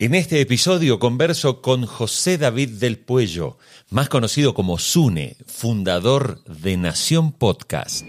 En 0.00 0.16
este 0.16 0.40
episodio 0.40 0.98
converso 0.98 1.62
con 1.62 1.86
José 1.86 2.36
David 2.36 2.80
del 2.80 2.98
Puello, 2.98 3.58
más 3.90 4.08
conocido 4.08 4.52
como 4.52 4.76
Sune, 4.76 5.36
fundador 5.46 6.42
de 6.46 6.76
Nación 6.76 7.30
Podcast. 7.30 8.04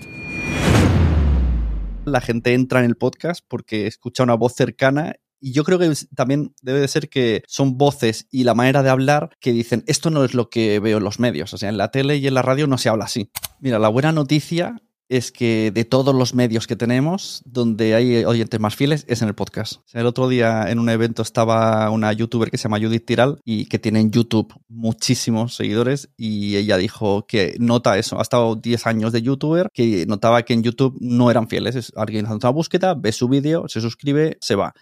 La 2.03 2.21
gente 2.21 2.55
entra 2.55 2.79
en 2.79 2.85
el 2.85 2.95
podcast 2.95 3.45
porque 3.47 3.85
escucha 3.85 4.23
una 4.23 4.33
voz 4.33 4.55
cercana 4.55 5.13
y 5.39 5.51
yo 5.51 5.63
creo 5.63 5.77
que 5.77 5.93
también 6.15 6.55
debe 6.63 6.79
de 6.79 6.87
ser 6.87 7.07
que 7.07 7.43
son 7.45 7.77
voces 7.77 8.25
y 8.31 8.45
la 8.45 8.55
manera 8.55 8.81
de 8.81 8.89
hablar 8.89 9.29
que 9.39 9.51
dicen, 9.51 9.83
esto 9.85 10.09
no 10.09 10.25
es 10.25 10.33
lo 10.33 10.49
que 10.49 10.79
veo 10.79 10.97
en 10.97 11.03
los 11.03 11.19
medios, 11.19 11.53
o 11.53 11.59
sea, 11.59 11.69
en 11.69 11.77
la 11.77 11.91
tele 11.91 12.17
y 12.17 12.25
en 12.25 12.33
la 12.33 12.41
radio 12.41 12.65
no 12.65 12.79
se 12.79 12.89
habla 12.89 13.05
así. 13.05 13.29
Mira, 13.59 13.77
la 13.77 13.89
buena 13.89 14.11
noticia 14.11 14.81
es 15.09 15.31
que 15.31 15.71
de 15.71 15.85
todos 15.85 16.15
los 16.15 16.33
medios 16.33 16.67
que 16.67 16.75
tenemos, 16.75 17.41
donde 17.45 17.95
hay 17.95 18.25
oyentes 18.25 18.59
más 18.59 18.75
fieles, 18.75 19.05
es 19.07 19.21
en 19.21 19.27
el 19.27 19.35
podcast. 19.35 19.81
el 19.93 20.05
otro 20.05 20.27
día 20.27 20.65
en 20.69 20.79
un 20.79 20.89
evento 20.89 21.21
estaba 21.21 21.89
una 21.91 22.11
youtuber 22.13 22.49
que 22.49 22.57
se 22.57 22.63
llama 22.63 22.79
Judith 22.79 23.05
Tiral 23.05 23.39
y 23.43 23.65
que 23.65 23.79
tiene 23.79 23.99
en 23.99 24.11
YouTube 24.11 24.53
muchísimos 24.67 25.55
seguidores 25.55 26.09
y 26.17 26.55
ella 26.55 26.77
dijo 26.77 27.25
que 27.27 27.55
nota 27.59 27.97
eso. 27.97 28.19
Ha 28.19 28.23
estado 28.23 28.55
10 28.55 28.87
años 28.87 29.11
de 29.11 29.21
youtuber, 29.21 29.69
que 29.73 30.05
notaba 30.07 30.43
que 30.43 30.53
en 30.53 30.63
YouTube 30.63 30.97
no 30.99 31.29
eran 31.29 31.47
fieles. 31.47 31.75
Es, 31.75 31.91
alguien 31.95 32.25
hace 32.25 32.35
una 32.35 32.49
búsqueda, 32.49 32.95
ve 32.95 33.11
su 33.11 33.27
vídeo, 33.27 33.65
se 33.67 33.81
suscribe, 33.81 34.37
se 34.41 34.55
va. 34.55 34.73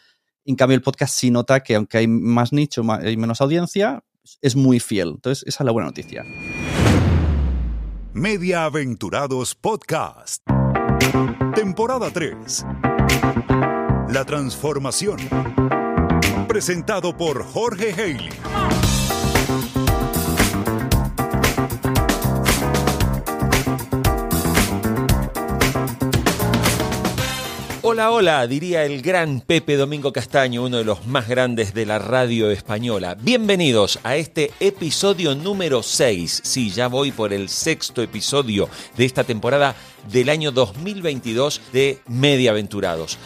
En 0.45 0.55
cambio, 0.55 0.75
el 0.75 0.81
podcast 0.81 1.15
sí 1.15 1.31
nota 1.31 1.61
que 1.61 1.75
aunque 1.75 1.99
hay 1.99 2.07
más 2.07 2.51
nicho, 2.51 2.83
hay 2.89 3.17
menos 3.17 3.41
audiencia, 3.41 4.03
es 4.41 4.55
muy 4.55 4.79
fiel. 4.79 5.09
Entonces, 5.15 5.43
esa 5.47 5.63
es 5.63 5.65
la 5.65 5.71
buena 5.71 5.87
noticia. 5.87 6.23
Media 8.13 8.65
Aventurados 8.65 9.55
Podcast. 9.55 10.43
Temporada 11.55 12.11
3. 12.11 12.63
La 14.09 14.23
transformación. 14.23 15.17
Presentado 16.47 17.17
por 17.17 17.43
Jorge 17.43 17.91
Haley. 17.91 18.92
Hola, 27.85 28.11
hola, 28.11 28.47
diría 28.47 28.85
el 28.85 29.01
gran 29.01 29.41
Pepe 29.41 29.75
Domingo 29.75 30.13
Castaño, 30.13 30.63
uno 30.63 30.77
de 30.77 30.85
los 30.85 31.05
más 31.05 31.27
grandes 31.27 31.73
de 31.73 31.85
la 31.85 31.99
radio 31.99 32.49
española. 32.49 33.17
Bienvenidos 33.19 33.99
a 34.03 34.15
este 34.15 34.51
episodio 34.61 35.35
número 35.35 35.83
6. 35.83 36.43
Sí, 36.45 36.69
ya 36.69 36.87
voy 36.87 37.11
por 37.11 37.33
el 37.33 37.49
sexto 37.49 38.01
episodio 38.01 38.69
de 38.95 39.03
esta 39.03 39.25
temporada 39.25 39.75
del 40.09 40.29
año 40.29 40.53
2022 40.53 41.59
de 41.73 41.99
Mediaventurados. 42.07 43.17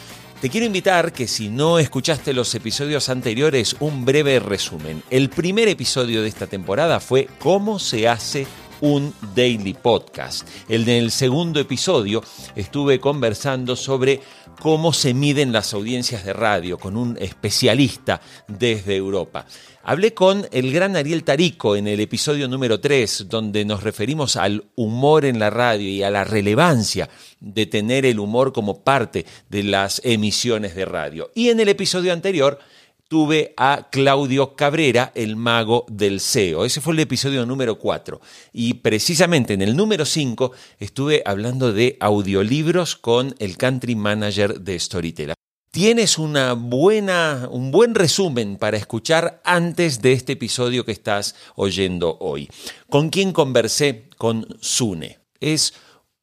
Te 0.41 0.49
quiero 0.49 0.65
invitar 0.65 1.13
que 1.13 1.27
si 1.27 1.49
no 1.49 1.77
escuchaste 1.77 2.33
los 2.33 2.55
episodios 2.55 3.09
anteriores, 3.09 3.75
un 3.79 4.05
breve 4.05 4.39
resumen. 4.39 5.03
El 5.11 5.29
primer 5.29 5.67
episodio 5.67 6.23
de 6.23 6.29
esta 6.29 6.47
temporada 6.47 6.99
fue 6.99 7.27
cómo 7.37 7.77
se 7.77 8.07
hace 8.07 8.47
un 8.81 9.13
daily 9.35 9.73
podcast. 9.73 10.47
El 10.69 10.85
del 10.85 11.11
segundo 11.11 11.59
episodio 11.59 12.23
estuve 12.55 12.99
conversando 12.99 13.75
sobre 13.75 14.21
cómo 14.59 14.93
se 14.93 15.13
miden 15.13 15.51
las 15.51 15.73
audiencias 15.73 16.25
de 16.25 16.33
radio 16.33 16.77
con 16.77 16.97
un 16.97 17.17
especialista 17.19 18.21
desde 18.47 18.95
Europa. 18.95 19.45
Hablé 19.83 20.13
con 20.13 20.45
el 20.51 20.73
gran 20.73 20.97
Ariel 20.97 21.23
Tarico 21.23 21.75
en 21.75 21.87
el 21.87 21.99
episodio 22.01 22.47
número 22.47 22.79
3, 22.79 23.27
donde 23.29 23.63
nos 23.63 23.83
referimos 23.83 24.35
al 24.35 24.65
humor 24.75 25.23
en 25.23 25.39
la 25.39 25.49
radio 25.49 25.87
y 25.87 26.03
a 26.03 26.09
la 26.09 26.25
relevancia 26.25 27.09
de 27.39 27.65
tener 27.67 28.05
el 28.05 28.19
humor 28.19 28.51
como 28.51 28.83
parte 28.83 29.25
de 29.49 29.63
las 29.63 30.01
emisiones 30.03 30.75
de 30.75 30.85
radio. 30.85 31.31
Y 31.35 31.49
en 31.49 31.59
el 31.61 31.69
episodio 31.69 32.11
anterior 32.11 32.59
tuve 33.07 33.53
a 33.57 33.87
Claudio 33.91 34.55
Cabrera, 34.55 35.11
el 35.15 35.35
mago 35.35 35.85
del 35.89 36.19
SEO. 36.19 36.65
Ese 36.65 36.81
fue 36.81 36.93
el 36.93 36.99
episodio 36.99 37.45
número 37.45 37.79
4. 37.79 38.19
Y 38.53 38.75
precisamente 38.75 39.53
en 39.53 39.61
el 39.61 39.75
número 39.75 40.05
5 40.05 40.51
estuve 40.79 41.23
hablando 41.25 41.73
de 41.73 41.97
audiolibros 41.99 42.95
con 42.95 43.35
el 43.39 43.57
country 43.57 43.95
manager 43.95 44.59
de 44.59 44.79
Storytel. 44.79 45.33
Tienes 45.71 46.17
una 46.17 46.53
buena, 46.53 47.47
un 47.51 47.71
buen 47.71 47.93
resumen 47.93 48.57
para 48.57 48.77
escuchar 48.77 49.41
antes 49.43 50.01
de 50.01 50.13
este 50.13 50.33
episodio 50.33 50.85
que 50.85 50.91
estás 50.91 51.35
oyendo 51.55 52.17
hoy. 52.19 52.49
¿Con 52.89 53.09
quién 53.09 53.31
conversé? 53.31 54.09
Con 54.17 54.47
Sune. 54.59 55.19
Es 55.39 55.73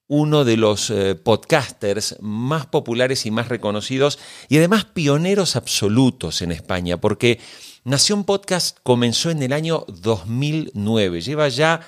uno 0.07 0.45
de 0.45 0.57
los 0.57 0.91
eh, 0.91 1.15
podcasters 1.15 2.17
más 2.21 2.67
populares 2.67 3.27
y 3.27 3.31
más 3.31 3.49
reconocidos 3.49 4.19
y 4.49 4.59
además 4.59 4.85
pioneros 4.85 5.57
absolutos 5.57 6.43
en 6.43 6.53
España, 6.53 7.01
porque 7.01 7.41
Nación 7.85 8.25
Podcast 8.25 8.79
comenzó 8.83 9.31
en 9.31 9.43
el 9.43 9.53
año 9.53 9.85
2009, 9.89 11.21
lleva 11.21 11.49
ya 11.49 11.81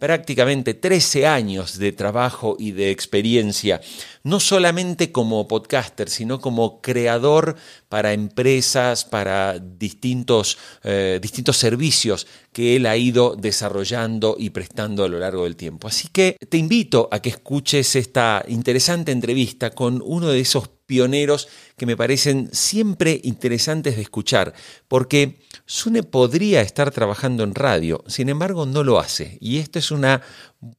prácticamente 0.00 0.74
13 0.74 1.26
años 1.26 1.78
de 1.78 1.92
trabajo 1.92 2.56
y 2.58 2.72
de 2.72 2.90
experiencia, 2.90 3.80
no 4.24 4.40
solamente 4.40 5.12
como 5.12 5.46
podcaster, 5.46 6.08
sino 6.08 6.40
como 6.40 6.80
creador 6.80 7.54
para 7.88 8.12
empresas, 8.14 9.04
para 9.04 9.58
distintos, 9.58 10.58
eh, 10.82 11.20
distintos 11.22 11.58
servicios 11.58 12.26
que 12.52 12.76
él 12.76 12.86
ha 12.86 12.96
ido 12.96 13.36
desarrollando 13.36 14.36
y 14.38 14.50
prestando 14.50 15.04
a 15.04 15.08
lo 15.08 15.18
largo 15.18 15.44
del 15.44 15.56
tiempo. 15.56 15.86
Así 15.86 16.08
que 16.08 16.36
te 16.48 16.56
invito 16.56 17.08
a 17.12 17.20
que 17.20 17.28
escuches 17.28 17.94
esta 17.94 18.42
interesante 18.48 19.12
entrevista 19.12 19.70
con 19.70 20.02
uno 20.04 20.28
de 20.28 20.40
esos 20.40 20.68
pioneros 20.86 21.46
que 21.76 21.86
me 21.86 21.96
parecen 21.96 22.48
siempre 22.52 23.20
interesantes 23.22 23.96
de 23.96 24.02
escuchar, 24.02 24.54
porque 24.88 25.38
Sune 25.72 26.02
podría 26.02 26.62
estar 26.62 26.90
trabajando 26.90 27.44
en 27.44 27.54
radio, 27.54 28.02
sin 28.08 28.28
embargo 28.28 28.66
no 28.66 28.82
lo 28.82 28.98
hace. 28.98 29.38
Y 29.40 29.58
esta 29.58 29.78
es 29.78 29.92
una 29.92 30.20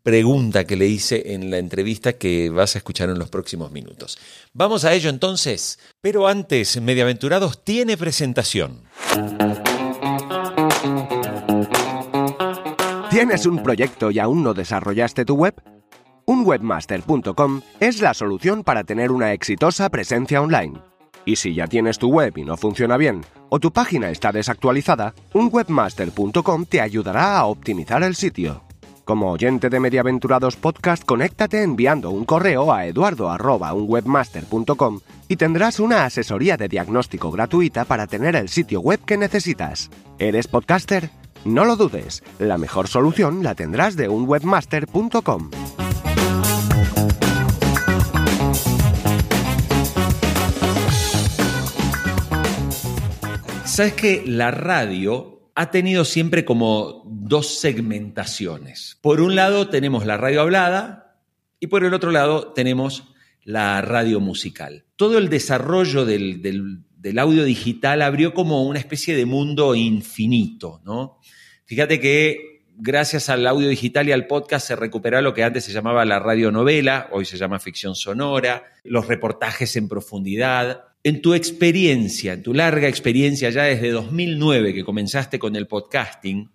pregunta 0.03 0.66
que 0.66 0.75
le 0.75 0.85
hice 0.85 1.34
en 1.34 1.50
la 1.50 1.59
entrevista 1.59 2.18
que 2.18 2.50
vas 2.50 2.75
a 2.75 2.79
escuchar 2.79 3.09
en 3.09 3.18
los 3.18 3.29
próximos 3.29 3.72
minutos. 3.72 4.18
Vamos 4.52 4.84
a 4.84 4.94
ello 4.94 5.09
entonces, 5.09 5.79
pero 6.02 6.28
antes, 6.28 6.81
Mediaventurados 6.81 7.63
tiene 7.63 7.96
presentación. 7.96 8.84
¿Tienes 13.09 13.46
un 13.46 13.63
proyecto 13.63 14.12
y 14.12 14.19
aún 14.19 14.44
no 14.44 14.53
desarrollaste 14.53 15.23
tu 15.23 15.35
web? 15.35 15.56
Unwebmaster.com 16.25 17.62
es 17.79 18.02
la 18.02 18.13
solución 18.13 18.66
para 18.66 18.84
tener 18.84 19.12
una 19.12 19.31
exitosa 19.31 19.90
presencia 19.90 20.41
online. 20.41 20.91
Y 21.26 21.36
si 21.36 21.54
ya 21.54 21.68
tienes 21.68 22.00
tu 22.00 22.09
web 22.09 22.36
y 22.38 22.44
no 22.44 22.58
funciona 22.58 22.98
bien, 22.98 23.22
o 23.50 23.59
tu 23.59 23.72
página 23.72 24.09
está 24.09 24.32
desactualizada, 24.32 25.14
unwebmaster.com 25.34 26.66
te 26.66 26.82
ayudará 26.82 27.38
a 27.38 27.46
optimizar 27.46 28.02
el 28.04 28.16
sitio. 28.16 28.64
Como 29.06 29.32
oyente 29.32 29.70
de 29.70 29.80
Mediaventurados 29.80 30.56
Podcast, 30.56 31.04
conéctate 31.04 31.64
enviando 31.64 32.12
un 32.12 32.24
correo 32.24 32.72
a 32.72 32.86
eduardo.unwebmaster.com 32.86 35.00
y 35.28 35.36
tendrás 35.36 35.80
una 35.80 36.06
asesoría 36.06 36.56
de 36.56 36.68
diagnóstico 36.68 37.32
gratuita 37.32 37.86
para 37.86 38.06
tener 38.08 38.36
el 38.36 38.50
sitio 38.50 38.80
web 38.80 39.00
que 39.06 39.18
necesitas. 39.18 39.90
¿Eres 40.20 40.48
podcaster? 40.48 41.09
No 41.44 41.66
lo 41.66 41.76
dudes, 41.76 42.24
la 42.40 42.58
mejor 42.58 42.88
solución 42.88 43.44
la 43.44 43.56
tendrás 43.56 43.96
de 43.96 44.08
unwebmaster.com. 44.08 45.50
Sabes 53.81 53.96
que 53.96 54.24
la 54.28 54.52
radio 54.52 55.50
ha 55.56 55.72
tenido 55.72 56.06
siempre 56.06 56.46
como 56.46 57.02
dos 57.08 57.58
segmentaciones. 57.59 59.00
Por 59.02 59.22
un 59.22 59.34
lado 59.34 59.69
tenemos 59.69 60.06
la 60.06 60.18
radio 60.18 60.42
hablada 60.42 61.19
y 61.59 61.66
por 61.66 61.84
el 61.84 61.96
otro 61.96 62.12
lado 62.12 62.53
tenemos 62.53 63.06
la 63.44 63.81
radio 63.81 64.20
musical. 64.20 64.86
Todo 64.97 65.18
el 65.18 65.30
desarrollo 65.30 66.06
del, 66.06 66.84
audio 67.18 67.44
digital 67.44 68.03
abrió 68.03 68.36
como 68.36 68.68
una 68.68 68.78
especie 68.78 69.16
de 69.16 69.25
mundo 69.25 69.74
infinito, 69.74 70.79
¿no? 70.85 71.17
Fíjate 71.66 72.00
que 72.00 72.67
gracias 72.76 73.29
al 73.29 73.47
audio 73.47 73.67
digital 73.67 74.08
y 74.08 74.11
al 74.11 74.28
podcast 74.28 74.67
se 74.67 74.76
recuperó 74.76 75.20
lo 75.23 75.34
que 75.34 75.44
antes 75.44 75.64
se 75.64 75.73
llamaba 75.73 76.05
la 76.05 76.20
radionovela, 76.20 77.09
hoy 77.11 77.26
se 77.26 77.38
llama 77.38 77.58
ficción 77.58 77.96
sonora, 77.96 78.64
los 78.84 79.08
reportajes 79.08 79.76
en 79.76 79.88
profundidad, 79.90 80.91
en 81.03 81.22
tu 81.22 81.34
experiencia, 81.34 82.34
en 82.34 82.44
tu 82.44 82.53
larga 82.53 82.88
experiencia 82.88 83.50
ya 83.50 83.64
desde 83.64 83.92
2009 83.92 84.74
que 84.74 84.84
comenzaste 84.84 85.40
con 85.40 85.56
el 85.56 85.68
podcasting, 85.68 86.52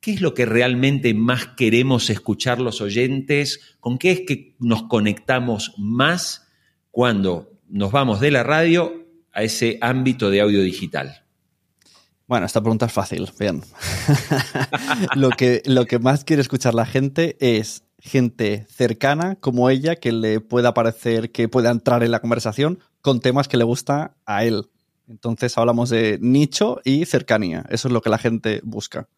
¿qué 0.00 0.12
es 0.12 0.20
lo 0.20 0.34
que 0.34 0.46
realmente 0.46 1.14
más 1.14 1.48
queremos 1.56 2.10
escuchar 2.10 2.60
los 2.60 2.80
oyentes? 2.80 3.76
¿Con 3.80 3.98
qué 3.98 4.10
es 4.10 4.20
que 4.26 4.56
nos 4.58 4.84
conectamos 4.84 5.74
más 5.78 6.48
cuando 6.90 7.60
nos 7.68 7.92
vamos 7.92 8.20
de 8.20 8.30
la 8.30 8.42
radio 8.42 9.06
a 9.32 9.42
ese 9.42 9.78
ámbito 9.80 10.30
de 10.30 10.40
audio 10.40 10.62
digital? 10.62 11.24
Bueno, 12.26 12.44
esta 12.44 12.60
pregunta 12.60 12.86
es 12.86 12.92
fácil, 12.92 13.30
bien. 13.38 13.62
lo, 15.16 15.30
que, 15.30 15.62
lo 15.64 15.86
que 15.86 15.98
más 15.98 16.24
quiere 16.24 16.42
escuchar 16.42 16.74
la 16.74 16.84
gente 16.84 17.36
es 17.40 17.84
gente 17.98 18.66
cercana 18.68 19.36
como 19.36 19.70
ella 19.70 19.96
que 19.96 20.12
le 20.12 20.40
pueda 20.40 20.74
parecer 20.74 21.32
que 21.32 21.48
pueda 21.48 21.70
entrar 21.70 22.02
en 22.02 22.10
la 22.10 22.20
conversación 22.20 22.78
con 23.00 23.20
temas 23.20 23.48
que 23.48 23.56
le 23.56 23.64
gusta 23.64 24.14
a 24.24 24.44
él. 24.44 24.68
Entonces 25.08 25.56
hablamos 25.56 25.90
de 25.90 26.18
nicho 26.20 26.80
y 26.84 27.06
cercanía. 27.06 27.64
Eso 27.70 27.88
es 27.88 27.92
lo 27.92 28.02
que 28.02 28.10
la 28.10 28.18
gente 28.18 28.60
busca. 28.62 29.08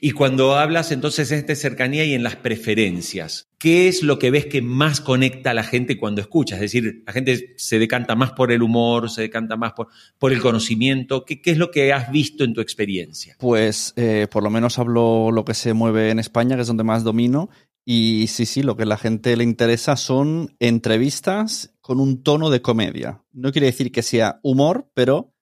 Y 0.00 0.12
cuando 0.12 0.56
hablas 0.56 0.92
entonces 0.92 1.28
de 1.28 1.38
esta 1.38 1.54
cercanía 1.54 2.04
y 2.04 2.14
en 2.14 2.22
las 2.22 2.36
preferencias, 2.36 3.48
¿qué 3.58 3.88
es 3.88 4.02
lo 4.02 4.18
que 4.18 4.30
ves 4.30 4.46
que 4.46 4.62
más 4.62 5.00
conecta 5.00 5.50
a 5.50 5.54
la 5.54 5.64
gente 5.64 5.98
cuando 5.98 6.20
escuchas? 6.20 6.56
Es 6.56 6.72
decir, 6.72 7.02
la 7.06 7.12
gente 7.12 7.54
se 7.56 7.78
decanta 7.78 8.14
más 8.14 8.32
por 8.32 8.52
el 8.52 8.62
humor, 8.62 9.10
se 9.10 9.22
decanta 9.22 9.56
más 9.56 9.72
por, 9.72 9.88
por 10.18 10.32
el 10.32 10.40
conocimiento. 10.40 11.24
¿Qué, 11.24 11.40
es 11.44 11.58
lo 11.58 11.70
que 11.70 11.92
has 11.92 12.10
visto 12.10 12.44
en 12.44 12.54
tu 12.54 12.60
experiencia? 12.60 13.36
Pues 13.38 13.92
eh, 13.96 14.26
por 14.30 14.42
lo 14.42 14.50
menos 14.50 14.78
hablo 14.78 15.30
lo 15.30 15.44
que 15.44 15.54
se 15.54 15.72
mueve 15.72 16.10
en 16.10 16.18
España, 16.18 16.56
que 16.56 16.62
es 16.62 16.68
donde 16.68 16.84
más 16.84 17.04
domino. 17.04 17.50
Y 17.84 18.26
sí, 18.28 18.46
sí, 18.46 18.62
lo 18.62 18.76
que 18.76 18.84
a 18.84 18.86
la 18.86 18.96
gente 18.96 19.36
le 19.36 19.42
interesa 19.42 19.96
son 19.96 20.54
entrevistas 20.60 21.74
con 21.80 21.98
un 21.98 22.22
tono 22.22 22.48
de 22.48 22.62
comedia. 22.62 23.24
No 23.32 23.50
quiere 23.50 23.66
decir 23.66 23.90
que 23.90 24.02
sea 24.02 24.38
humor, 24.42 24.88
pero 24.94 25.34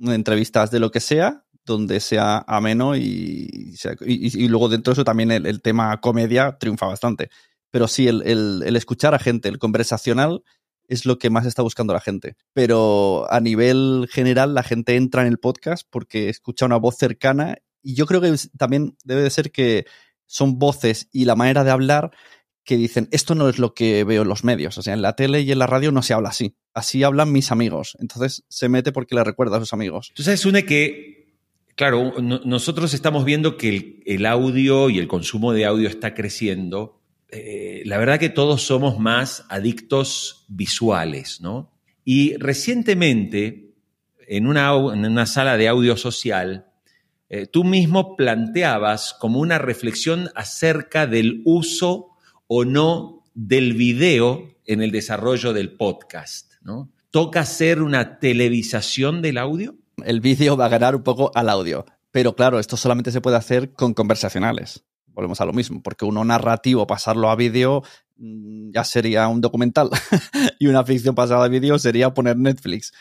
entrevistas 0.00 0.70
de 0.70 0.80
lo 0.80 0.90
que 0.90 1.00
sea, 1.00 1.43
donde 1.64 2.00
sea 2.00 2.44
ameno 2.46 2.96
y, 2.96 3.76
y, 4.00 4.48
luego 4.48 4.68
dentro 4.68 4.92
de 4.92 4.94
eso 4.94 5.04
también 5.04 5.30
el, 5.30 5.62
tema 5.62 6.00
comedia 6.00 6.56
triunfa 6.58 6.86
bastante. 6.86 7.30
Pero 7.70 7.88
sí, 7.88 8.06
el, 8.06 8.22
el, 8.22 8.76
escuchar 8.76 9.14
a 9.14 9.18
gente, 9.18 9.48
el 9.48 9.58
conversacional, 9.58 10.42
es 10.88 11.06
lo 11.06 11.18
que 11.18 11.30
más 11.30 11.46
está 11.46 11.62
buscando 11.62 11.92
la 11.92 12.00
gente. 12.00 12.36
Pero 12.52 13.26
a 13.30 13.40
nivel 13.40 14.08
general, 14.10 14.54
la 14.54 14.62
gente 14.62 14.96
entra 14.96 15.22
en 15.22 15.28
el 15.28 15.38
podcast 15.38 15.86
porque 15.90 16.28
escucha 16.28 16.66
una 16.66 16.76
voz 16.76 16.96
cercana 16.96 17.56
y 17.82 17.94
yo 17.94 18.06
creo 18.06 18.20
que 18.20 18.34
también 18.56 18.96
debe 19.04 19.22
de 19.22 19.30
ser 19.30 19.50
que 19.50 19.86
son 20.26 20.58
voces 20.58 21.08
y 21.12 21.24
la 21.24 21.36
manera 21.36 21.64
de 21.64 21.70
hablar 21.70 22.10
que 22.64 22.76
dicen, 22.76 23.08
esto 23.12 23.34
no 23.34 23.48
es 23.48 23.58
lo 23.58 23.74
que 23.74 24.04
veo 24.04 24.22
en 24.22 24.28
los 24.28 24.42
medios, 24.42 24.78
o 24.78 24.82
sea, 24.82 24.94
en 24.94 25.02
la 25.02 25.14
tele 25.14 25.42
y 25.42 25.52
en 25.52 25.58
la 25.58 25.66
radio 25.66 25.92
no 25.92 26.02
se 26.02 26.14
habla 26.14 26.30
así, 26.30 26.56
así 26.72 27.02
hablan 27.02 27.30
mis 27.30 27.52
amigos, 27.52 27.94
entonces 28.00 28.42
se 28.48 28.70
mete 28.70 28.90
porque 28.90 29.14
le 29.14 29.22
recuerda 29.22 29.58
a 29.58 29.60
sus 29.60 29.74
amigos. 29.74 30.12
Tú 30.14 30.22
sabes, 30.22 30.46
Une, 30.46 30.64
que 30.64 31.23
Claro, 31.76 32.14
nosotros 32.20 32.94
estamos 32.94 33.24
viendo 33.24 33.56
que 33.56 34.00
el, 34.06 34.26
audio 34.26 34.90
y 34.90 34.98
el 35.00 35.08
consumo 35.08 35.52
de 35.52 35.64
audio 35.64 35.88
está 35.88 36.14
creciendo. 36.14 37.00
Eh, 37.30 37.82
la 37.84 37.98
verdad 37.98 38.20
que 38.20 38.28
todos 38.28 38.62
somos 38.62 39.00
más 39.00 39.44
adictos 39.48 40.44
visuales, 40.46 41.40
¿no? 41.40 41.72
Y 42.04 42.36
recientemente, 42.36 43.74
en 44.28 44.46
una, 44.46 45.26
sala 45.26 45.56
de 45.56 45.66
audio 45.66 45.96
social, 45.96 46.66
eh, 47.28 47.46
tú 47.46 47.64
mismo 47.64 48.14
planteabas 48.14 49.12
como 49.18 49.40
una 49.40 49.58
reflexión 49.58 50.30
acerca 50.36 51.08
del 51.08 51.42
uso 51.44 52.10
o 52.46 52.64
no 52.64 53.24
del 53.34 53.72
video 53.72 54.54
en 54.64 54.80
el 54.80 54.92
desarrollo 54.92 55.52
del 55.52 55.72
podcast, 55.72 56.52
¿no? 56.62 56.92
¿Toca 57.10 57.40
hacer 57.40 57.82
una 57.82 58.20
televisación 58.20 59.22
del 59.22 59.38
audio? 59.38 59.76
El 60.04 60.20
vídeo 60.20 60.56
va 60.56 60.66
a 60.66 60.70
ganar 60.70 60.96
un 60.96 61.02
poco 61.02 61.30
al 61.34 61.48
audio. 61.48 61.84
Pero 62.10 62.36
claro, 62.36 62.58
esto 62.58 62.76
solamente 62.76 63.10
se 63.10 63.20
puede 63.20 63.36
hacer 63.36 63.72
con 63.72 63.94
conversacionales. 63.94 64.84
Volvemos 65.06 65.40
a 65.40 65.44
lo 65.44 65.52
mismo, 65.52 65.82
porque 65.82 66.04
uno 66.04 66.24
narrativo 66.24 66.86
pasarlo 66.86 67.30
a 67.30 67.36
vídeo 67.36 67.82
mm, 68.16 68.70
ya 68.72 68.84
sería 68.84 69.28
un 69.28 69.40
documental 69.40 69.90
y 70.58 70.66
una 70.66 70.84
ficción 70.84 71.14
pasada 71.14 71.44
a 71.44 71.48
vídeo 71.48 71.78
sería 71.78 72.14
poner 72.14 72.36
Netflix 72.36 72.92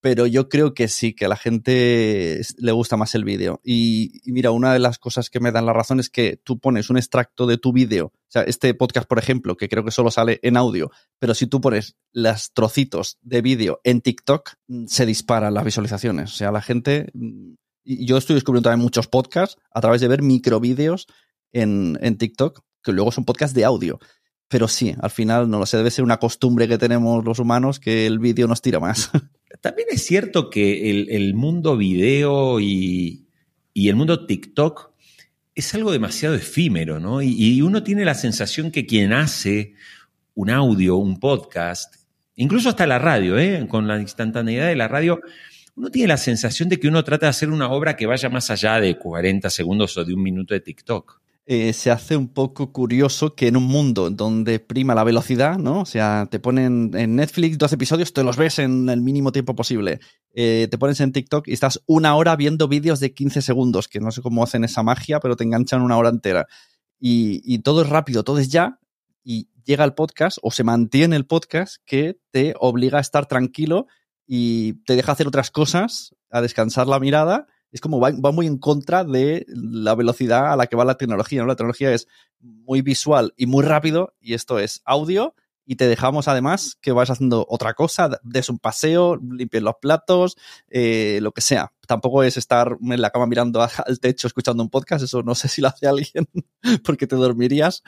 pero 0.00 0.26
yo 0.26 0.48
creo 0.48 0.74
que 0.74 0.88
sí, 0.88 1.12
que 1.12 1.24
a 1.24 1.28
la 1.28 1.36
gente 1.36 2.40
le 2.56 2.72
gusta 2.72 2.96
más 2.96 3.14
el 3.14 3.24
vídeo. 3.24 3.60
Y, 3.64 4.20
mira, 4.26 4.52
una 4.52 4.72
de 4.72 4.78
las 4.78 4.98
cosas 4.98 5.28
que 5.28 5.40
me 5.40 5.50
dan 5.50 5.66
la 5.66 5.72
razón 5.72 5.98
es 5.98 6.08
que 6.08 6.36
tú 6.36 6.58
pones 6.58 6.88
un 6.90 6.98
extracto 6.98 7.46
de 7.46 7.58
tu 7.58 7.72
vídeo, 7.72 8.06
o 8.06 8.30
sea, 8.30 8.42
este 8.42 8.72
podcast, 8.74 9.08
por 9.08 9.18
ejemplo, 9.18 9.56
que 9.56 9.68
creo 9.68 9.84
que 9.84 9.90
solo 9.90 10.10
sale 10.10 10.38
en 10.42 10.56
audio, 10.56 10.90
pero 11.18 11.34
si 11.34 11.46
tú 11.46 11.60
pones 11.60 11.96
los 12.12 12.52
trocitos 12.52 13.18
de 13.22 13.42
vídeo 13.42 13.80
en 13.84 14.00
TikTok, 14.00 14.50
mm, 14.68 14.86
se 14.86 15.06
disparan 15.06 15.54
las 15.54 15.64
visualizaciones. 15.64 16.32
O 16.32 16.36
sea, 16.36 16.52
la 16.52 16.62
gente... 16.62 17.10
Mm, 17.14 17.54
y 17.84 18.04
yo 18.04 18.18
estoy 18.18 18.34
descubriendo 18.34 18.68
también 18.68 18.84
muchos 18.84 19.06
podcasts 19.06 19.56
a 19.70 19.80
través 19.80 20.02
de 20.02 20.08
ver 20.08 20.20
microvídeos 20.20 21.06
en, 21.52 21.98
en 22.02 22.18
TikTok, 22.18 22.60
que 22.82 22.92
luego 22.92 23.12
son 23.12 23.24
podcasts 23.24 23.54
de 23.54 23.64
audio. 23.64 23.98
Pero 24.48 24.68
sí, 24.68 24.94
al 25.00 25.10
final 25.10 25.48
no 25.48 25.58
lo 25.58 25.64
sé, 25.64 25.78
debe 25.78 25.90
ser 25.90 26.04
una 26.04 26.18
costumbre 26.18 26.68
que 26.68 26.76
tenemos 26.76 27.24
los 27.24 27.38
humanos 27.38 27.80
que 27.80 28.06
el 28.06 28.18
vídeo 28.18 28.46
nos 28.46 28.60
tira 28.60 28.78
más. 28.78 29.10
También 29.60 29.88
es 29.90 30.04
cierto 30.04 30.50
que 30.50 30.90
el, 30.90 31.34
mundo 31.34 31.76
video 31.76 32.60
y, 32.60 33.26
el 33.74 33.96
mundo 33.96 34.26
TikTok 34.26 34.90
es 35.54 35.74
algo 35.74 35.90
demasiado 35.90 36.34
efímero, 36.34 37.00
¿no? 37.00 37.20
Y, 37.22 37.60
uno 37.62 37.82
tiene 37.82 38.04
la 38.04 38.14
sensación 38.14 38.70
que 38.70 38.86
quien 38.86 39.12
hace 39.12 39.74
un 40.34 40.50
audio, 40.50 40.96
un 40.96 41.18
podcast, 41.18 41.96
incluso 42.36 42.68
hasta 42.68 42.86
la 42.86 43.00
radio, 43.00 43.36
¿eh? 43.38 43.66
con 43.68 43.88
la 43.88 44.00
instantaneidad 44.00 44.68
de 44.68 44.76
la 44.76 44.86
radio, 44.86 45.20
uno 45.74 45.90
tiene 45.90 46.08
la 46.08 46.16
sensación 46.16 46.68
de 46.68 46.78
que 46.78 46.88
uno 46.88 47.02
trata 47.02 47.26
de 47.26 47.30
hacer 47.30 47.50
una 47.50 47.68
obra 47.70 47.96
que 47.96 48.06
vaya 48.06 48.28
más 48.28 48.50
allá 48.50 48.80
de 48.80 48.96
40 48.96 49.50
segundos 49.50 49.96
o 49.96 50.04
de 50.04 50.14
un 50.14 50.22
minuto 50.22 50.54
de 50.54 50.60
TikTok. 50.60 51.20
Eh, 51.50 51.72
se 51.72 51.90
hace 51.90 52.14
un 52.14 52.28
poco 52.28 52.74
curioso 52.74 53.34
que 53.34 53.48
en 53.48 53.56
un 53.56 53.64
mundo 53.64 54.10
donde 54.10 54.60
prima 54.60 54.94
la 54.94 55.02
velocidad, 55.02 55.56
¿no? 55.56 55.80
O 55.80 55.86
sea, 55.86 56.28
te 56.30 56.38
ponen 56.40 56.90
en 56.92 57.16
Netflix 57.16 57.56
dos 57.56 57.72
episodios, 57.72 58.12
te 58.12 58.22
los 58.22 58.36
ves 58.36 58.58
en 58.58 58.90
el 58.90 59.00
mínimo 59.00 59.32
tiempo 59.32 59.56
posible. 59.56 59.98
Eh, 60.34 60.68
te 60.70 60.76
pones 60.76 61.00
en 61.00 61.10
TikTok 61.10 61.48
y 61.48 61.54
estás 61.54 61.80
una 61.86 62.14
hora 62.16 62.36
viendo 62.36 62.68
vídeos 62.68 63.00
de 63.00 63.14
15 63.14 63.40
segundos, 63.40 63.88
que 63.88 63.98
no 63.98 64.10
sé 64.10 64.20
cómo 64.20 64.44
hacen 64.44 64.62
esa 64.62 64.82
magia, 64.82 65.20
pero 65.20 65.36
te 65.36 65.44
enganchan 65.44 65.80
una 65.80 65.96
hora 65.96 66.10
entera. 66.10 66.46
Y 67.00 67.60
todo 67.60 67.80
es 67.80 67.88
rápido, 67.88 68.24
todo 68.24 68.40
es 68.40 68.50
ya, 68.50 68.78
y 69.24 69.48
llega 69.64 69.86
el 69.86 69.94
podcast 69.94 70.36
o 70.42 70.50
se 70.50 70.64
mantiene 70.64 71.16
el 71.16 71.24
podcast 71.24 71.76
que 71.86 72.20
te 72.30 72.52
obliga 72.60 72.98
a 72.98 73.00
estar 73.00 73.24
tranquilo 73.24 73.86
y 74.26 74.84
te 74.84 74.96
deja 74.96 75.12
hacer 75.12 75.26
otras 75.26 75.50
cosas, 75.50 76.14
a 76.30 76.42
descansar 76.42 76.88
la 76.88 77.00
mirada 77.00 77.46
es 77.72 77.80
como 77.80 78.00
va, 78.00 78.12
muy 78.32 78.46
en 78.46 78.58
contra 78.58 79.04
de 79.04 79.46
la 79.48 79.94
velocidad 79.94 80.52
a 80.52 80.56
la 80.56 80.66
que 80.66 80.76
va 80.76 80.84
la 80.84 80.96
tecnología. 80.96 81.40
¿no? 81.40 81.46
La 81.46 81.56
tecnología 81.56 81.92
es 81.92 82.08
muy 82.40 82.82
visual 82.82 83.34
y 83.36 83.46
muy 83.46 83.64
rápido 83.64 84.14
y 84.20 84.34
esto 84.34 84.58
es 84.58 84.82
audio 84.84 85.34
y 85.70 85.76
te 85.76 85.86
dejamos 85.86 86.28
además 86.28 86.78
que 86.80 86.92
vas 86.92 87.10
haciendo 87.10 87.44
otra 87.46 87.74
cosa, 87.74 88.08
des 88.22 88.48
un 88.48 88.58
paseo, 88.58 89.16
limpies 89.16 89.62
los 89.62 89.74
platos, 89.82 90.38
eh, 90.70 91.18
lo 91.20 91.32
que 91.32 91.42
sea. 91.42 91.74
Tampoco 91.86 92.22
es 92.22 92.38
estar 92.38 92.78
en 92.80 93.02
la 93.02 93.10
cama 93.10 93.26
mirando 93.26 93.60
al 93.60 94.00
techo 94.00 94.26
escuchando 94.28 94.62
un 94.62 94.70
podcast, 94.70 95.04
eso 95.04 95.22
no 95.22 95.34
sé 95.34 95.48
si 95.48 95.60
lo 95.60 95.68
hace 95.68 95.86
alguien 95.86 96.26
porque 96.84 97.06
te 97.06 97.16
dormirías, 97.16 97.82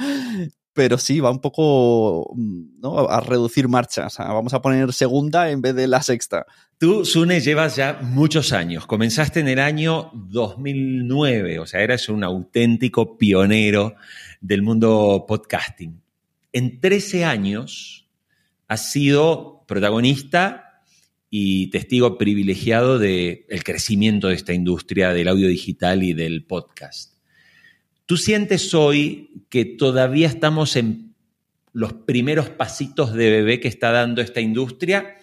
pero 0.72 0.98
sí, 0.98 1.20
va 1.20 1.30
un 1.30 1.40
poco 1.40 2.34
¿no? 2.36 3.08
a 3.08 3.20
reducir 3.20 3.68
marchas. 3.68 4.18
vamos 4.18 4.54
a 4.54 4.62
poner 4.62 4.92
segunda 4.92 5.50
en 5.50 5.60
vez 5.60 5.74
de 5.74 5.88
la 5.88 6.02
sexta. 6.02 6.46
Tú, 6.78 7.04
Sune, 7.04 7.40
llevas 7.40 7.76
ya 7.76 7.98
muchos 8.02 8.52
años. 8.52 8.86
Comenzaste 8.86 9.40
en 9.40 9.48
el 9.48 9.58
año 9.58 10.10
2009, 10.14 11.58
o 11.58 11.66
sea, 11.66 11.80
eras 11.80 12.08
un 12.08 12.24
auténtico 12.24 13.18
pionero 13.18 13.96
del 14.40 14.62
mundo 14.62 15.24
podcasting. 15.26 16.00
En 16.52 16.80
13 16.80 17.24
años 17.24 18.08
has 18.68 18.90
sido 18.92 19.64
protagonista 19.66 20.82
y 21.28 21.70
testigo 21.70 22.18
privilegiado 22.18 22.98
del 22.98 23.44
crecimiento 23.64 24.28
de 24.28 24.34
esta 24.34 24.52
industria 24.52 25.12
del 25.12 25.28
audio 25.28 25.48
digital 25.48 26.02
y 26.02 26.12
del 26.12 26.44
podcast. 26.44 27.19
¿Tú 28.10 28.16
sientes 28.16 28.74
hoy 28.74 29.44
que 29.48 29.64
todavía 29.64 30.26
estamos 30.26 30.74
en 30.74 31.14
los 31.72 31.92
primeros 31.92 32.48
pasitos 32.48 33.12
de 33.12 33.30
bebé 33.30 33.60
que 33.60 33.68
está 33.68 33.92
dando 33.92 34.20
esta 34.20 34.40
industria 34.40 35.14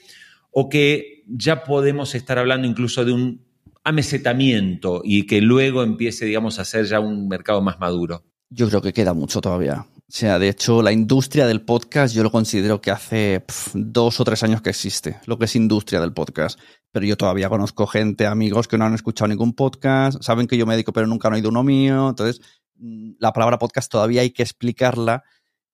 o 0.52 0.70
que 0.70 1.26
ya 1.28 1.66
podemos 1.66 2.16
estar 2.16 2.40
hablando 2.40 2.66
incluso 2.66 3.04
de 3.04 3.12
un 3.12 3.46
amesetamiento 3.84 5.02
y 5.04 5.26
que 5.26 5.42
luego 5.42 5.84
empiece, 5.84 6.24
digamos, 6.24 6.60
a 6.60 6.64
ser 6.64 6.86
ya 6.86 7.02
un 7.02 7.28
mercado 7.28 7.62
más 7.62 7.78
maduro? 7.78 8.24
Yo 8.50 8.70
creo 8.70 8.82
que 8.82 8.94
queda 8.94 9.14
mucho 9.14 9.42
todavía. 9.42 9.86
O 9.98 10.04
sea, 10.08 10.40
de 10.40 10.48
hecho, 10.48 10.82
la 10.82 10.94
industria 10.94 11.46
del 11.46 11.64
podcast 11.64 12.16
yo 12.16 12.24
lo 12.24 12.32
considero 12.32 12.80
que 12.80 12.92
hace 12.92 13.44
dos 13.74 14.22
o 14.22 14.24
tres 14.24 14.44
años 14.44 14.62
que 14.62 14.70
existe, 14.70 15.20
lo 15.26 15.38
que 15.38 15.44
es 15.44 15.56
industria 15.58 16.00
del 16.00 16.14
podcast. 16.14 16.58
Pero 16.94 17.06
yo 17.06 17.18
todavía 17.18 17.50
conozco 17.50 17.86
gente, 17.86 18.26
amigos 18.26 18.70
que 18.70 18.78
no 18.78 18.86
han 18.86 18.94
escuchado 18.94 19.28
ningún 19.28 19.52
podcast, 19.52 20.24
saben 20.24 20.48
que 20.48 20.58
yo 20.58 20.66
me 20.66 20.82
pero 20.82 21.06
nunca 21.06 21.28
han 21.28 21.34
oído 21.34 21.50
uno 21.50 21.62
mío. 21.62 22.08
Entonces, 22.08 22.40
la 22.80 23.34
palabra 23.34 23.58
podcast 23.58 23.92
todavía 23.92 24.22
hay 24.22 24.32
que 24.32 24.44
explicarla. 24.44 25.24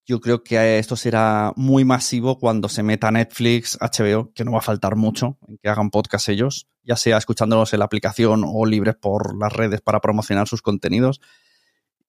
Yo 0.05 0.19
creo 0.19 0.43
que 0.43 0.79
esto 0.79 0.95
será 0.95 1.53
muy 1.55 1.86
masivo 1.86 2.38
cuando 2.38 2.67
se 2.67 2.83
meta 2.83 3.12
Netflix, 3.12 3.77
HBO, 3.79 4.33
que 4.33 4.43
no 4.43 4.51
va 4.51 4.60
a 4.60 4.62
faltar 4.62 4.95
mucho 4.95 5.38
en 5.48 5.57
que 5.57 5.69
hagan 5.69 5.89
podcast 5.89 6.27
ellos, 6.29 6.67
ya 6.83 6.98
sea 6.98 7.17
escuchándolos 7.17 7.72
en 7.74 7.79
la 7.79 7.86
aplicación 7.86 8.43
o 8.45 8.65
libres 8.65 8.95
por 8.95 9.38
las 9.38 9.53
redes 9.53 9.81
para 9.81 10.01
promocionar 10.01 10.48
sus 10.48 10.62
contenidos. 10.62 11.22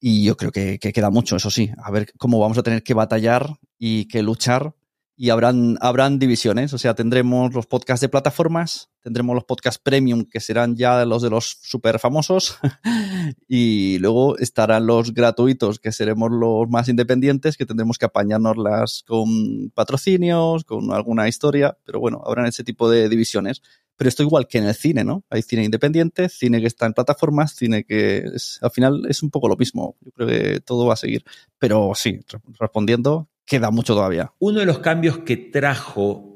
Y 0.01 0.25
yo 0.25 0.37
creo 0.37 0.51
que, 0.51 0.79
que 0.79 0.93
queda 0.93 1.11
mucho, 1.11 1.37
eso 1.37 1.51
sí, 1.51 1.71
a 1.79 1.91
ver 1.91 2.13
cómo 2.19 2.41
vamos 2.41 2.59
a 2.59 2.63
tener 2.63 2.83
que 2.83 2.95
batallar 2.95 3.59
y 3.79 4.07
que 4.07 4.23
luchar 4.23 4.75
y 5.17 5.31
habrán, 5.31 5.77
habrán 5.81 6.19
divisiones, 6.19 6.73
o 6.73 6.79
sea, 6.79 6.95
tendremos 6.95 7.55
los 7.55 7.67
podcasts 7.67 8.01
de 8.01 8.09
plataformas, 8.09 8.91
tendremos 9.01 9.35
los 9.35 9.45
podcasts 9.45 9.81
premium, 9.81 10.25
que 10.25 10.41
serán 10.41 10.75
ya 10.75 11.05
los 11.05 11.23
de 11.23 11.31
los 11.31 11.59
super 11.63 12.01
famosos, 12.01 12.59
y 13.49 13.99
luego 14.01 14.37
estarán 14.39 14.87
los 14.87 15.15
gratuitos, 15.15 15.79
que 15.79 15.93
seremos 15.93 16.31
los 16.33 16.69
más 16.69 16.89
independientes, 16.89 17.57
que 17.57 17.67
tendremos 17.67 17.97
que 17.97 18.07
apañárnoslas 18.07 19.05
con 19.07 19.71
patrocinios, 19.71 20.65
con 20.65 20.93
alguna 20.93 21.29
historia, 21.29 21.79
pero 21.85 22.01
bueno, 22.01 22.21
habrán 22.27 22.47
ese 22.47 22.65
tipo 22.65 22.91
de 22.91 23.09
divisiones. 23.09 23.63
Pero 23.97 24.09
esto 24.09 24.25
igual 24.25 24.49
que 24.49 24.59
en 24.59 24.65
el 24.65 24.75
cine, 24.75 25.05
¿no? 25.05 25.25
Hay 25.31 25.43
cine 25.43 25.63
independiente, 25.63 26.29
cine 26.29 26.61
que 26.61 26.67
está 26.67 26.87
en 26.87 26.95
plataformas, 26.95 27.55
cine 27.55 27.85
que 27.85 28.25
al 28.61 28.71
final 28.73 29.03
es 29.09 29.23
un 29.23 29.31
poco 29.31 29.47
lo 29.47 29.57
mismo. 29.57 29.97
Yo 30.01 30.11
creo 30.11 30.27
que 30.27 30.61
todo 30.61 30.87
va 30.87 30.95
a 30.95 30.97
seguir. 30.97 31.25
Pero 31.61 31.93
sí, 31.95 32.19
respondiendo, 32.59 33.29
queda 33.45 33.71
mucho 33.71 33.95
todavía. 33.95 34.33
Uno 34.39 34.61
de 34.61 34.67
los 34.67 34.79
cambios 34.81 35.19
que 35.19 35.37
trajo 35.37 36.35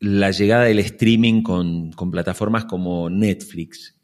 la 0.00 0.30
llegada 0.30 0.64
del 0.64 0.78
streaming 0.78 1.42
con, 1.42 1.92
con 1.92 2.10
plataformas 2.10 2.64
como 2.64 3.10
Netflix 3.10 3.98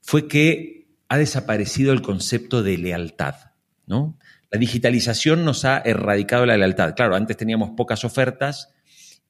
fue 0.00 0.28
que 0.28 0.88
ha 1.08 1.18
desaparecido 1.18 1.92
el 1.92 2.02
concepto 2.02 2.62
de 2.62 2.78
lealtad, 2.78 3.34
¿no? 3.86 4.18
La 4.50 4.58
digitalización 4.58 5.44
nos 5.44 5.64
ha 5.64 5.78
erradicado 5.78 6.44
la 6.44 6.58
lealtad. 6.58 6.94
Claro, 6.94 7.16
antes 7.16 7.36
teníamos 7.38 7.70
pocas 7.70 8.04
ofertas 8.04 8.74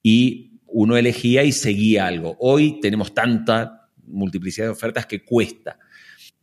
y 0.01 0.59
uno 0.67 0.97
elegía 0.97 1.43
y 1.43 1.53
seguía 1.53 2.07
algo. 2.07 2.35
Hoy 2.39 2.79
tenemos 2.81 3.13
tanta 3.13 3.89
multiplicidad 4.05 4.67
de 4.67 4.71
ofertas 4.71 5.05
que 5.05 5.23
cuesta. 5.23 5.79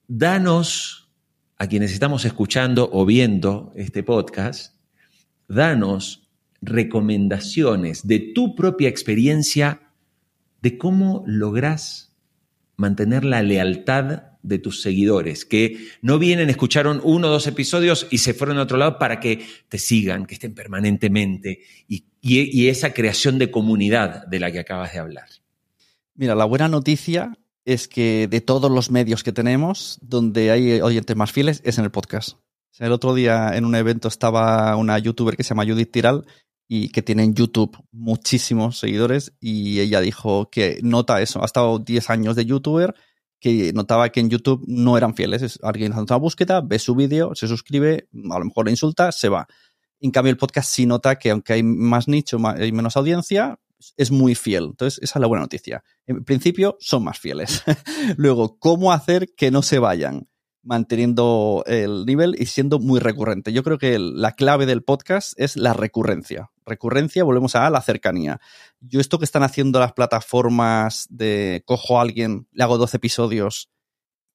Danos, 0.08 1.10
a 1.56 1.66
quienes 1.66 1.92
estamos 1.92 2.24
escuchando 2.24 2.88
o 2.90 3.04
viendo 3.04 3.72
este 3.76 4.02
podcast, 4.02 4.79
danos 5.50 6.28
recomendaciones 6.62 8.06
de 8.06 8.18
tu 8.20 8.54
propia 8.54 8.88
experiencia 8.88 9.80
de 10.62 10.78
cómo 10.78 11.24
lográs 11.26 12.14
mantener 12.76 13.24
la 13.24 13.42
lealtad 13.42 14.22
de 14.42 14.58
tus 14.58 14.80
seguidores, 14.80 15.44
que 15.44 15.88
no 16.00 16.18
vienen, 16.18 16.48
escucharon 16.48 17.00
uno 17.04 17.28
o 17.28 17.30
dos 17.30 17.46
episodios 17.46 18.06
y 18.10 18.18
se 18.18 18.32
fueron 18.32 18.58
a 18.58 18.62
otro 18.62 18.78
lado 18.78 18.98
para 18.98 19.20
que 19.20 19.44
te 19.68 19.78
sigan, 19.78 20.24
que 20.24 20.34
estén 20.34 20.54
permanentemente 20.54 21.60
y, 21.88 22.04
esa 22.68 22.92
creación 22.92 23.38
de 23.38 23.50
comunidad 23.50 24.26
de 24.26 24.40
la 24.40 24.52
que 24.52 24.60
acabas 24.60 24.92
de 24.92 24.98
hablar. 24.98 25.28
Mira, 26.14 26.34
la 26.34 26.44
buena 26.44 26.68
noticia 26.68 27.32
es 27.64 27.88
que 27.88 28.28
de 28.28 28.40
todos 28.42 28.70
los 28.70 28.90
medios 28.90 29.22
que 29.22 29.32
tenemos, 29.32 29.98
donde 30.02 30.50
hay 30.50 30.80
oyentes 30.82 31.16
más 31.16 31.32
fieles 31.32 31.62
es 31.64 31.78
en 31.78 31.84
el 31.84 31.90
podcast. 31.90 32.36
El 32.78 32.92
otro 32.92 33.14
día 33.14 33.56
en 33.56 33.64
un 33.64 33.74
evento 33.74 34.08
estaba 34.08 34.74
una 34.76 34.98
youtuber 34.98 35.36
que 35.36 35.42
se 35.42 35.50
llama 35.50 35.66
Judith 35.66 35.90
Tiral 35.90 36.24
y 36.68 36.90
que 36.90 37.02
tiene 37.02 37.24
en 37.24 37.34
YouTube 37.34 37.76
muchísimos 37.90 38.78
seguidores 38.78 39.32
y 39.40 39.80
ella 39.80 40.00
dijo 40.00 40.50
que 40.50 40.78
nota 40.82 41.20
eso. 41.20 41.42
Ha 41.42 41.46
estado 41.46 41.78
10 41.78 42.10
años 42.10 42.36
de 42.36 42.46
youtuber 42.46 42.94
que 43.40 43.72
notaba 43.72 44.10
que 44.10 44.20
en 44.20 44.30
YouTube 44.30 44.62
no 44.68 44.96
eran 44.96 45.14
fieles. 45.14 45.42
Es, 45.42 45.58
alguien 45.62 45.92
hace 45.92 46.02
una 46.02 46.16
búsqueda, 46.16 46.60
ve 46.60 46.78
su 46.78 46.94
vídeo, 46.94 47.34
se 47.34 47.48
suscribe, 47.48 48.08
a 48.30 48.38
lo 48.38 48.44
mejor 48.44 48.66
le 48.66 48.70
insulta, 48.70 49.10
se 49.10 49.28
va. 49.28 49.48
En 49.98 50.12
cambio, 50.12 50.30
el 50.30 50.36
podcast 50.36 50.70
sí 50.70 50.86
nota 50.86 51.18
que 51.18 51.30
aunque 51.30 51.54
hay 51.54 51.62
más 51.62 52.06
nicho, 52.06 52.38
hay 52.44 52.72
menos 52.72 52.96
audiencia, 52.96 53.58
es 53.96 54.10
muy 54.10 54.34
fiel. 54.34 54.64
Entonces, 54.70 55.02
esa 55.02 55.18
es 55.18 55.20
la 55.20 55.26
buena 55.26 55.42
noticia. 55.42 55.82
En 56.06 56.24
principio, 56.24 56.76
son 56.80 57.02
más 57.04 57.18
fieles. 57.18 57.62
Luego, 58.16 58.58
¿cómo 58.58 58.92
hacer 58.92 59.34
que 59.36 59.50
no 59.50 59.62
se 59.62 59.78
vayan? 59.78 60.29
Manteniendo 60.62 61.64
el 61.66 62.04
nivel 62.04 62.36
y 62.38 62.46
siendo 62.46 62.78
muy 62.78 63.00
recurrente. 63.00 63.52
Yo 63.52 63.62
creo 63.62 63.78
que 63.78 63.98
la 63.98 64.32
clave 64.32 64.66
del 64.66 64.82
podcast 64.82 65.32
es 65.36 65.56
la 65.56 65.72
recurrencia. 65.72 66.50
Recurrencia, 66.66 67.24
volvemos 67.24 67.56
a 67.56 67.70
la 67.70 67.80
cercanía. 67.80 68.40
Yo 68.80 69.00
esto 69.00 69.18
que 69.18 69.24
están 69.24 69.42
haciendo 69.42 69.80
las 69.80 69.92
plataformas 69.92 71.06
de 71.08 71.62
cojo 71.64 71.98
a 71.98 72.02
alguien, 72.02 72.46
le 72.52 72.62
hago 72.62 72.78
12 72.78 72.98
episodios 72.98 73.70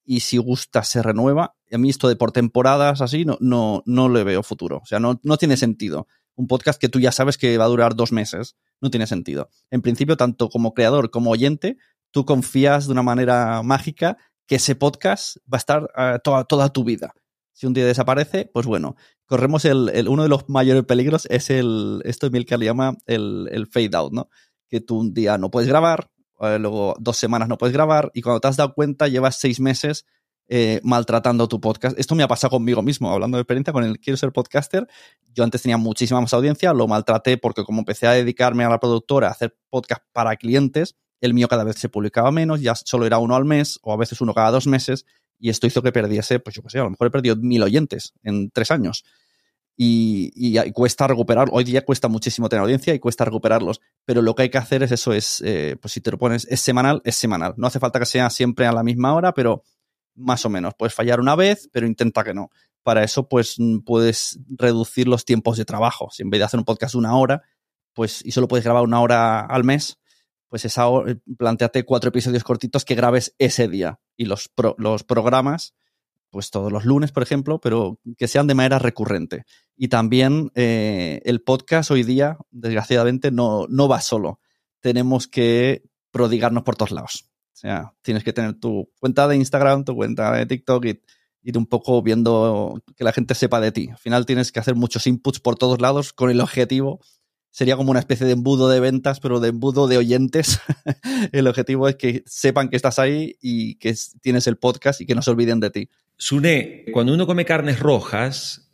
y 0.04 0.22
si 0.22 0.38
gusta 0.38 0.84
se 0.84 1.02
renueva, 1.02 1.56
a 1.72 1.78
mí 1.78 1.90
esto 1.90 2.08
de 2.08 2.16
por 2.16 2.32
temporadas 2.32 3.02
así 3.02 3.26
no, 3.26 3.38
no, 3.40 3.84
no 3.86 4.10
le 4.10 4.24
veo 4.24 4.44
futuro. 4.44 4.80
O 4.84 4.86
sea, 4.86 5.00
no, 5.00 5.20
no 5.24 5.38
tiene 5.38 5.58
sentido. 5.58 6.08
Un 6.36 6.48
podcast 6.48 6.80
que 6.80 6.90
tú 6.90 7.00
ya 7.00 7.12
sabes 7.12 7.38
que 7.38 7.58
va 7.58 7.66
a 7.66 7.70
durar 7.70 7.96
dos 7.96 8.12
meses, 8.12 8.56
no 8.82 8.90
tiene 8.90 9.08
sentido. 9.08 9.50
En 9.72 9.82
principio, 9.82 10.18
tanto 10.18 10.50
como 10.50 10.74
creador 10.74 11.10
como 11.10 11.32
oyente, 11.32 11.78
tú 12.12 12.26
confías 12.26 12.86
de 12.86 12.92
una 12.92 13.04
manera 13.04 13.62
mágica 13.64 14.18
que 14.48 14.56
ese 14.56 14.76
podcast 14.76 15.38
va 15.52 15.58
a 15.58 15.58
estar 15.58 15.92
eh, 15.98 16.20
toda, 16.24 16.44
toda 16.46 16.70
tu 16.70 16.84
vida. 16.84 17.14
Si 17.54 17.66
un 17.66 17.74
día 17.74 17.86
desaparece, 17.86 18.50
pues 18.54 18.66
bueno, 18.66 18.96
corremos 19.26 19.66
el, 19.66 20.08
uno 20.10 20.24
de 20.24 20.30
los 20.30 20.50
mayores 20.50 20.84
peligros 20.84 21.26
es 21.30 21.50
el, 21.50 22.02
esto 22.06 22.28
Emilcar 22.28 22.60
le 22.60 22.66
llama 22.66 22.98
el, 23.06 23.48
el 23.52 23.68
fade 23.68 23.96
out, 23.96 24.14
¿no? 24.14 24.30
Que 24.68 24.82
tú 24.82 25.00
un 25.00 25.14
día 25.14 25.38
no 25.38 25.50
puedes 25.50 25.70
grabar, 25.70 26.10
eh, 26.42 26.60
luego 26.60 26.96
dos 27.00 27.18
semanas 27.18 27.48
no 27.48 27.58
puedes 27.58 27.74
grabar 27.74 28.12
y 28.14 28.22
cuando 28.22 28.42
te 28.42 28.50
has 28.50 28.58
dado 28.58 28.74
cuenta 28.74 29.08
llevas 29.08 29.38
seis 29.40 29.60
meses 29.60 30.06
eh, 30.48 30.80
maltratando 30.84 31.48
tu 31.48 31.60
podcast. 31.60 31.98
Esto 31.98 32.14
me 32.14 32.24
ha 32.24 32.28
pasado 32.28 32.52
conmigo 32.52 32.84
mismo, 32.84 33.10
hablando 33.12 33.38
de 33.38 33.42
experiencia 33.42 33.74
con 33.74 33.84
el 33.84 34.00
Quiero 34.00 34.18
ser 34.18 34.32
podcaster. 34.32 34.88
Yo 35.34 35.44
antes 35.44 35.62
tenía 35.64 35.78
muchísima 35.78 36.22
más 36.22 36.34
audiencia, 36.34 36.74
lo 36.74 36.88
maltraté 36.88 37.38
porque 37.38 37.64
como 37.64 37.80
empecé 37.80 38.06
a 38.06 38.12
dedicarme 38.12 38.64
a 38.64 38.70
la 38.70 38.80
productora, 38.80 39.30
a 39.30 39.32
hacer 39.32 39.58
podcast 39.70 40.04
para 40.12 40.36
clientes, 40.36 40.96
el 41.22 41.34
mío 41.34 41.48
cada 41.48 41.64
vez 41.64 41.78
se 41.78 41.90
publicaba 41.90 42.32
menos, 42.32 42.62
ya 42.62 42.76
solo 42.76 43.06
era 43.06 43.18
uno 43.18 43.36
al 43.36 43.46
mes 43.46 43.80
o 43.82 43.94
a 43.94 43.98
veces 43.98 44.22
uno 44.22 44.34
cada 44.34 44.52
dos 44.52 44.68
meses 44.68 45.06
y 45.40 45.50
esto 45.50 45.68
hizo 45.68 45.82
que 45.82 45.92
perdiese, 45.92 46.40
pues 46.40 46.56
yo 46.56 46.62
qué 46.64 46.70
sé, 46.70 46.80
a 46.80 46.84
lo 46.84 46.90
mejor 46.90 47.08
he 47.08 47.12
perdido 47.12 47.36
mil 47.36 47.64
oyentes 47.64 48.14
en 48.24 48.50
tres 48.52 48.72
años. 48.72 49.04
Y, 49.78 50.58
cuesta 50.72 51.06
recuperar, 51.06 51.50
hoy 51.52 51.66
día 51.66 51.84
cuesta 51.84 52.08
muchísimo 52.08 52.48
tener 52.48 52.64
audiencia 52.64 52.94
y 52.94 53.00
cuesta 53.00 53.26
recuperarlos, 53.26 53.82
pero 54.06 54.22
lo 54.22 54.34
que 54.34 54.44
hay 54.44 54.50
que 54.50 54.58
hacer 54.58 54.84
es 54.84 54.92
eso, 54.92 55.12
es, 55.12 55.42
eh, 55.46 55.76
pues 55.82 55.92
si 55.92 56.00
te 56.00 56.12
lo 56.12 56.18
pones, 56.18 56.48
es 56.50 56.62
semanal, 56.62 57.02
es 57.04 57.18
semanal. 57.18 57.56
No 57.58 57.68
hace 57.68 57.80
falta 57.80 58.00
que 58.00 58.06
sea 58.06 58.30
siempre 58.30 58.68
a 58.68 58.72
la 58.72 58.84
misma 58.84 59.14
hora, 59.14 59.34
pero 59.34 59.64
más 60.16 60.46
o 60.46 60.50
menos. 60.50 60.74
Puedes 60.76 60.94
fallar 60.94 61.20
una 61.20 61.36
vez, 61.36 61.70
pero 61.74 61.86
intenta 61.88 62.24
que 62.24 62.34
no. 62.34 62.50
Para 62.84 63.04
eso, 63.04 63.28
pues 63.28 63.58
puedes 63.86 64.40
reducir 64.48 65.10
los 65.10 65.26
tiempos 65.26 65.58
de 65.58 65.66
trabajo. 65.66 66.10
Si 66.12 66.24
en 66.24 66.30
vez 66.30 66.40
de 66.40 66.46
hacer 66.46 66.60
un 66.60 66.66
podcast 66.66 66.96
una 66.96 67.18
hora, 67.18 67.44
pues 67.94 68.24
y 68.26 68.32
solo 68.32 68.48
puedes 68.48 68.64
grabar 68.64 68.84
una 68.84 69.02
hora 69.02 69.42
al 69.42 69.66
mes, 69.66 69.98
pues 70.56 70.64
esa, 70.64 70.88
eh, 71.06 71.18
planteate 71.38 71.84
cuatro 71.84 72.08
episodios 72.08 72.46
cortitos 72.46 72.86
que 72.86 72.96
grabes 72.96 73.36
ese 73.40 73.68
día 73.68 74.00
y 74.16 74.24
los, 74.24 74.50
los 74.78 75.04
programas, 75.04 75.76
pues 76.30 76.50
todos 76.50 76.72
los 76.72 76.86
lunes, 76.86 77.12
por 77.12 77.24
ejemplo, 77.24 77.60
pero 77.60 78.00
que 78.18 78.30
sean 78.30 78.48
de 78.48 78.56
manera 78.56 78.80
recurrente. 78.80 79.44
Y 79.76 79.90
también 79.90 80.54
eh, 80.56 81.20
el 81.26 81.42
podcast 81.42 81.92
hoy 81.92 82.04
día, 82.04 82.38
desgraciadamente, 82.52 83.32
no, 83.32 83.66
no 83.68 83.90
va 83.90 84.00
solo. 84.00 84.40
Tenemos 84.80 85.28
que 85.28 85.84
prodigarnos 86.12 86.64
por 86.64 86.78
todos 86.78 86.92
lados. 86.92 87.26
O 87.52 87.58
sea, 87.58 87.94
tienes 88.02 88.24
que 88.24 88.32
tener 88.32 88.58
tu 88.58 88.90
cuenta 89.02 89.28
de 89.28 89.36
Instagram, 89.36 89.84
tu 89.84 89.94
cuenta 89.94 90.32
de 90.38 90.46
TikTok 90.46 90.86
y 90.86 91.02
ir 91.44 91.58
un 91.58 91.66
poco 91.66 92.02
viendo 92.02 92.82
que 92.96 93.04
la 93.04 93.12
gente 93.12 93.36
sepa 93.36 93.60
de 93.60 93.74
ti. 93.74 93.90
Al 93.92 93.98
final 93.98 94.26
tienes 94.26 94.54
que 94.54 94.62
hacer 94.62 94.76
muchos 94.76 95.06
inputs 95.06 95.42
por 95.42 95.58
todos 95.58 95.82
lados 95.82 96.14
con 96.14 96.30
el 96.30 96.40
objetivo 96.40 97.02
sería 97.56 97.78
como 97.78 97.92
una 97.92 98.02
especie 98.02 98.26
de 98.26 98.34
embudo 98.34 98.68
de 98.68 98.82
ventas, 98.82 99.22
pero 99.22 99.40
de 99.40 99.48
embudo 99.48 99.88
de 99.88 99.98
oyentes. 99.98 100.60
el 101.32 101.48
objetivo 101.48 101.88
es 101.88 101.96
que 101.96 102.22
sepan 102.26 102.68
que 102.68 102.76
estás 102.76 103.00
ahí 103.00 103.38
y 103.42 103.76
que 103.76 103.96
tienes 104.20 104.46
el 104.48 104.58
podcast 104.58 105.00
y 105.00 105.06
que 105.06 105.16
no 105.16 105.22
se 105.22 105.32
olviden 105.32 105.62
de 105.62 105.70
ti. 105.70 105.90
Sune, 106.18 106.84
cuando 106.92 107.14
uno 107.14 107.26
come 107.26 107.46
carnes 107.46 107.80
rojas, 107.80 108.74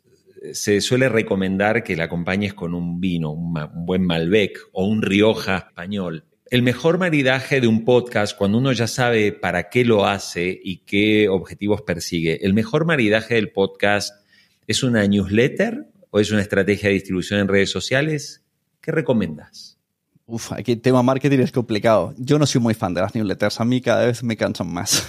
se 0.54 0.82
suele 0.82 1.10
recomendar 1.10 1.84
que 1.84 1.96
la 1.96 2.06
acompañes 2.06 2.56
con 2.56 2.74
un 2.74 3.00
vino, 3.00 3.30
un, 3.30 3.54
buen 3.86 4.02
Malbec 4.04 4.58
o 4.72 4.88
un 4.88 5.04
Rioja 5.04 5.58
español. 5.70 6.26
El 6.50 6.64
mejor 6.64 6.98
maridaje 6.98 7.62
de 7.62 7.68
un 7.68 7.86
podcast, 7.86 8.36
cuando 8.36 8.58
uno 8.58 8.72
ya 8.72 8.88
sabe 8.88 9.32
para 9.32 9.70
qué 9.70 9.86
lo 9.86 10.08
hace 10.08 10.60
y 10.60 10.78
qué 10.86 11.30
objetivos 11.30 11.84
persigue, 11.84 12.44
el 12.44 12.56
mejor 12.56 12.86
maridaje 12.86 13.36
del 13.36 13.52
podcast 13.52 14.26
es 14.66 14.82
una 14.82 15.06
newsletter 15.06 15.86
o 16.10 16.20
es 16.20 16.32
una 16.32 16.42
estrategia 16.42 16.90
de 16.90 16.96
distribución 16.96 17.42
en 17.42 17.48
redes 17.48 17.70
sociales? 17.70 18.42
¿Qué 18.82 18.92
recomiendas? 18.92 19.78
Uf, 20.26 20.54
aquí 20.54 20.72
el 20.72 20.82
tema 20.82 21.04
marketing 21.04 21.40
es 21.40 21.52
complicado. 21.52 22.14
Yo 22.18 22.40
no 22.40 22.46
soy 22.46 22.62
muy 22.62 22.74
fan 22.74 22.94
de 22.94 23.02
las 23.02 23.14
newsletters. 23.14 23.60
A 23.60 23.66
mí 23.66 23.82
cada 23.82 24.06
vez 24.06 24.24
me 24.24 24.38
cansan 24.38 24.72
más. 24.74 25.08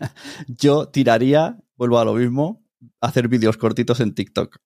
Yo 0.48 0.88
tiraría, 0.88 1.58
vuelvo 1.76 1.98
a 1.98 2.04
lo 2.04 2.14
mismo, 2.14 2.62
hacer 3.00 3.28
vídeos 3.28 3.56
cortitos 3.56 4.00
en 4.00 4.14
TikTok. 4.14 4.58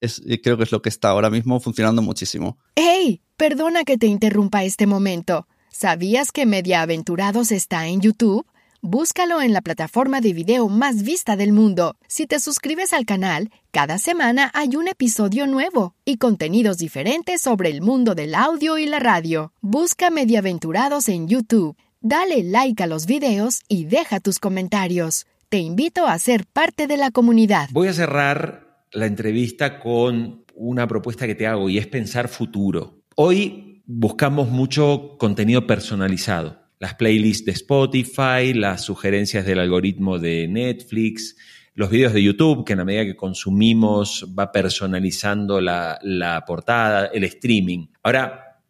Es, 0.00 0.22
creo 0.42 0.56
que 0.56 0.64
es 0.64 0.72
lo 0.72 0.82
que 0.82 0.90
está 0.90 1.08
ahora 1.08 1.30
mismo 1.30 1.60
funcionando 1.60 2.02
muchísimo. 2.02 2.58
¡Hey! 2.76 3.22
Perdona 3.36 3.84
que 3.84 3.98
te 3.98 4.06
interrumpa 4.06 4.64
este 4.64 4.86
momento. 4.86 5.48
¿Sabías 5.70 6.30
que 6.30 6.46
Media 6.46 6.82
Aventurados 6.82 7.50
está 7.50 7.88
en 7.88 8.00
YouTube? 8.00 8.46
Búscalo 8.86 9.40
en 9.40 9.54
la 9.54 9.62
plataforma 9.62 10.20
de 10.20 10.34
video 10.34 10.68
más 10.68 11.04
vista 11.04 11.36
del 11.36 11.54
mundo. 11.54 11.96
Si 12.06 12.26
te 12.26 12.38
suscribes 12.38 12.92
al 12.92 13.06
canal, 13.06 13.50
cada 13.70 13.96
semana 13.96 14.50
hay 14.52 14.76
un 14.76 14.88
episodio 14.88 15.46
nuevo 15.46 15.94
y 16.04 16.18
contenidos 16.18 16.76
diferentes 16.76 17.40
sobre 17.40 17.70
el 17.70 17.80
mundo 17.80 18.14
del 18.14 18.34
audio 18.34 18.76
y 18.76 18.84
la 18.84 18.98
radio. 18.98 19.54
Busca 19.62 20.10
Mediaventurados 20.10 21.08
en 21.08 21.28
YouTube. 21.28 21.74
Dale 22.02 22.42
like 22.42 22.82
a 22.82 22.86
los 22.86 23.06
videos 23.06 23.62
y 23.68 23.86
deja 23.86 24.20
tus 24.20 24.38
comentarios. 24.38 25.24
Te 25.48 25.60
invito 25.60 26.06
a 26.06 26.18
ser 26.18 26.44
parte 26.44 26.86
de 26.86 26.98
la 26.98 27.10
comunidad. 27.10 27.70
Voy 27.72 27.88
a 27.88 27.94
cerrar 27.94 28.84
la 28.92 29.06
entrevista 29.06 29.80
con 29.80 30.44
una 30.54 30.86
propuesta 30.86 31.26
que 31.26 31.34
te 31.34 31.46
hago 31.46 31.70
y 31.70 31.78
es 31.78 31.86
pensar 31.86 32.28
futuro. 32.28 33.00
Hoy 33.16 33.82
buscamos 33.86 34.50
mucho 34.50 35.16
contenido 35.18 35.66
personalizado 35.66 36.63
las 36.78 36.94
playlists 36.94 37.44
de 37.44 37.52
Spotify, 37.52 38.52
las 38.54 38.82
sugerencias 38.82 39.46
del 39.46 39.58
algoritmo 39.58 40.18
de 40.18 40.48
Netflix, 40.48 41.36
los 41.74 41.90
vídeos 41.90 42.12
de 42.12 42.22
YouTube, 42.22 42.64
que 42.64 42.72
en 42.72 42.78
la 42.80 42.84
medida 42.84 43.04
que 43.04 43.16
consumimos 43.16 44.26
va 44.38 44.52
personalizando 44.52 45.60
la, 45.60 46.44
portada, 46.46 47.06
el 47.06 47.24
streaming. 47.24 47.86
Ahora, 48.02 48.60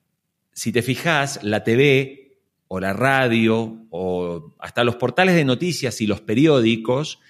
si 0.52 0.72
te 0.72 0.82
fijas, 0.82 1.40
la 1.42 1.64
TV 1.64 2.38
o 2.68 2.80
la 2.80 2.92
radio 2.92 3.86
o 3.90 4.54
hasta 4.58 4.84
los 4.84 4.96
portales 4.96 5.34
de 5.34 5.44
noticias 5.44 6.00
y 6.00 6.06
los 6.06 6.22
periódicos 6.22 7.20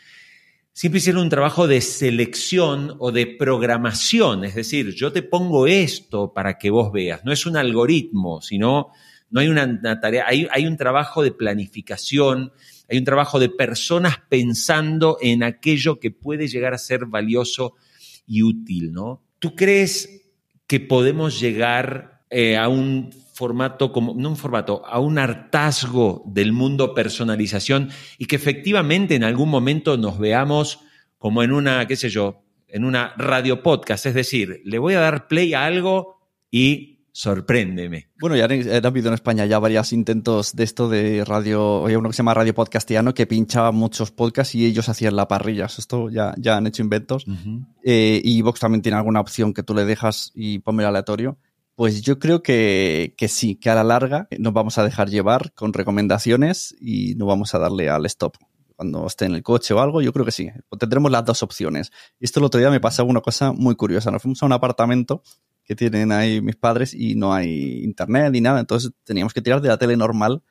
siempre 0.72 0.98
hicieron 0.98 1.22
un 1.22 1.28
trabajo 1.28 1.66
de 1.66 1.80
selección 1.80 2.96
o 2.98 3.12
de 3.12 3.26
programación, 3.26 4.44
es 4.44 4.54
decir, 4.54 4.92
yo 4.94 5.12
te 5.12 5.22
pongo 5.22 5.66
esto 5.66 6.32
para 6.32 6.58
que 6.58 6.70
vos 6.70 6.92
veas, 6.92 7.24
no 7.24 7.32
es 7.32 7.46
un 7.46 7.56
algoritmo, 7.56 8.42
sino 8.42 8.90
no 9.34 9.40
hay 9.40 9.48
una, 9.48 9.98
tarea, 10.00 10.26
hay, 10.28 10.64
un 10.64 10.76
trabajo 10.76 11.20
de 11.20 11.32
planificación, 11.32 12.52
hay 12.88 12.98
un 12.98 13.04
trabajo 13.04 13.40
de 13.40 13.48
personas 13.48 14.18
pensando 14.28 15.18
en 15.20 15.42
aquello 15.42 15.98
que 15.98 16.12
puede 16.12 16.46
llegar 16.46 16.72
a 16.72 16.78
ser 16.78 17.06
valioso 17.06 17.74
y 18.28 18.44
útil, 18.44 18.92
¿no? 18.92 19.24
¿Tú 19.40 19.56
crees 19.56 20.30
que 20.68 20.78
podemos 20.78 21.40
llegar 21.40 22.22
eh, 22.30 22.56
a 22.56 22.68
un 22.68 23.10
formato 23.34 23.90
como, 23.90 24.14
no 24.14 24.28
un 24.28 24.36
formato, 24.36 24.86
a 24.86 25.00
un 25.00 25.18
hartazgo 25.18 26.22
del 26.26 26.52
mundo 26.52 26.94
personalización 26.94 27.90
y 28.18 28.26
que 28.26 28.36
efectivamente 28.36 29.16
en 29.16 29.24
algún 29.24 29.50
momento 29.50 29.96
nos 29.96 30.16
veamos 30.16 30.78
como 31.18 31.42
en 31.42 31.50
una, 31.50 31.88
qué 31.88 31.96
sé 31.96 32.08
yo, 32.08 32.44
en 32.68 32.84
una 32.84 33.14
radio 33.18 33.64
podcast, 33.64 34.06
es 34.06 34.14
decir, 34.14 34.62
le 34.64 34.78
voy 34.78 34.94
a 34.94 35.00
dar 35.00 35.26
play 35.26 35.54
a 35.54 35.64
algo 35.64 36.20
y 36.52 36.93
sorpréndeme. 37.14 38.08
Bueno, 38.18 38.34
ya 38.34 38.46
han, 38.46 38.86
habido 38.86 39.06
en 39.06 39.14
España 39.14 39.46
ya 39.46 39.60
varios 39.60 39.92
intentos 39.92 40.56
de 40.56 40.64
esto 40.64 40.88
de 40.88 41.24
radio, 41.24 41.84
había 41.84 41.96
uno 41.96 42.08
que 42.08 42.12
se 42.12 42.18
llama 42.18 42.34
Radio 42.34 42.54
Podcastiano 42.54 43.14
que 43.14 43.28
pinchaba 43.28 43.70
muchos 43.70 44.10
podcasts 44.10 44.56
y 44.56 44.66
ellos 44.66 44.88
hacían 44.88 45.14
la 45.14 45.28
parrilla. 45.28 45.66
Esto 45.66 46.10
ya, 46.10 46.34
ya 46.36 46.56
han 46.56 46.66
hecho 46.66 46.82
inventos. 46.82 47.24
Eh, 47.84 48.20
y 48.24 48.42
Vox 48.42 48.58
también 48.58 48.82
tiene 48.82 48.98
alguna 48.98 49.20
opción 49.20 49.54
que 49.54 49.62
tú 49.62 49.74
le 49.74 49.84
dejas 49.84 50.32
y 50.34 50.58
ponme 50.58 50.82
el 50.82 50.88
aleatorio. 50.88 51.38
Pues 51.76 52.02
yo 52.02 52.18
creo 52.18 52.42
que, 52.42 53.14
que, 53.16 53.28
sí, 53.28 53.54
que 53.54 53.70
a 53.70 53.76
la 53.76 53.84
larga 53.84 54.26
nos 54.38 54.52
vamos 54.52 54.78
a 54.78 54.84
dejar 54.84 55.08
llevar 55.08 55.52
con 55.54 55.72
recomendaciones 55.72 56.74
y 56.80 57.14
no 57.14 57.26
vamos 57.26 57.54
a 57.54 57.60
darle 57.60 57.90
al 57.90 58.06
stop 58.06 58.36
cuando 58.74 59.06
esté 59.06 59.26
en 59.26 59.36
el 59.36 59.44
coche 59.44 59.72
o 59.72 59.80
algo. 59.80 60.02
Yo 60.02 60.12
creo 60.12 60.24
que 60.24 60.32
sí, 60.32 60.50
tendremos 60.80 61.12
las 61.12 61.24
dos 61.24 61.44
opciones. 61.44 61.92
Y 62.18 62.24
esto 62.24 62.40
el 62.40 62.46
otro 62.46 62.58
día 62.58 62.70
me 62.70 62.80
pasó 62.80 63.04
una 63.04 63.20
cosa 63.20 63.52
muy 63.52 63.76
curiosa. 63.76 64.10
Nos 64.10 64.22
fuimos 64.22 64.42
a 64.42 64.46
un 64.46 64.52
apartamento 64.52 65.22
que 65.64 65.74
tienen 65.74 66.12
ahí 66.12 66.40
mis 66.40 66.56
padres 66.56 66.94
y 66.94 67.14
no 67.14 67.32
hay 67.32 67.82
internet 67.82 68.30
ni 68.32 68.40
nada. 68.40 68.60
Entonces 68.60 68.92
teníamos 69.04 69.32
que 69.32 69.42
tirar 69.42 69.60
de 69.60 69.68
la 69.68 69.78
tele 69.78 69.96
normal, 69.96 70.42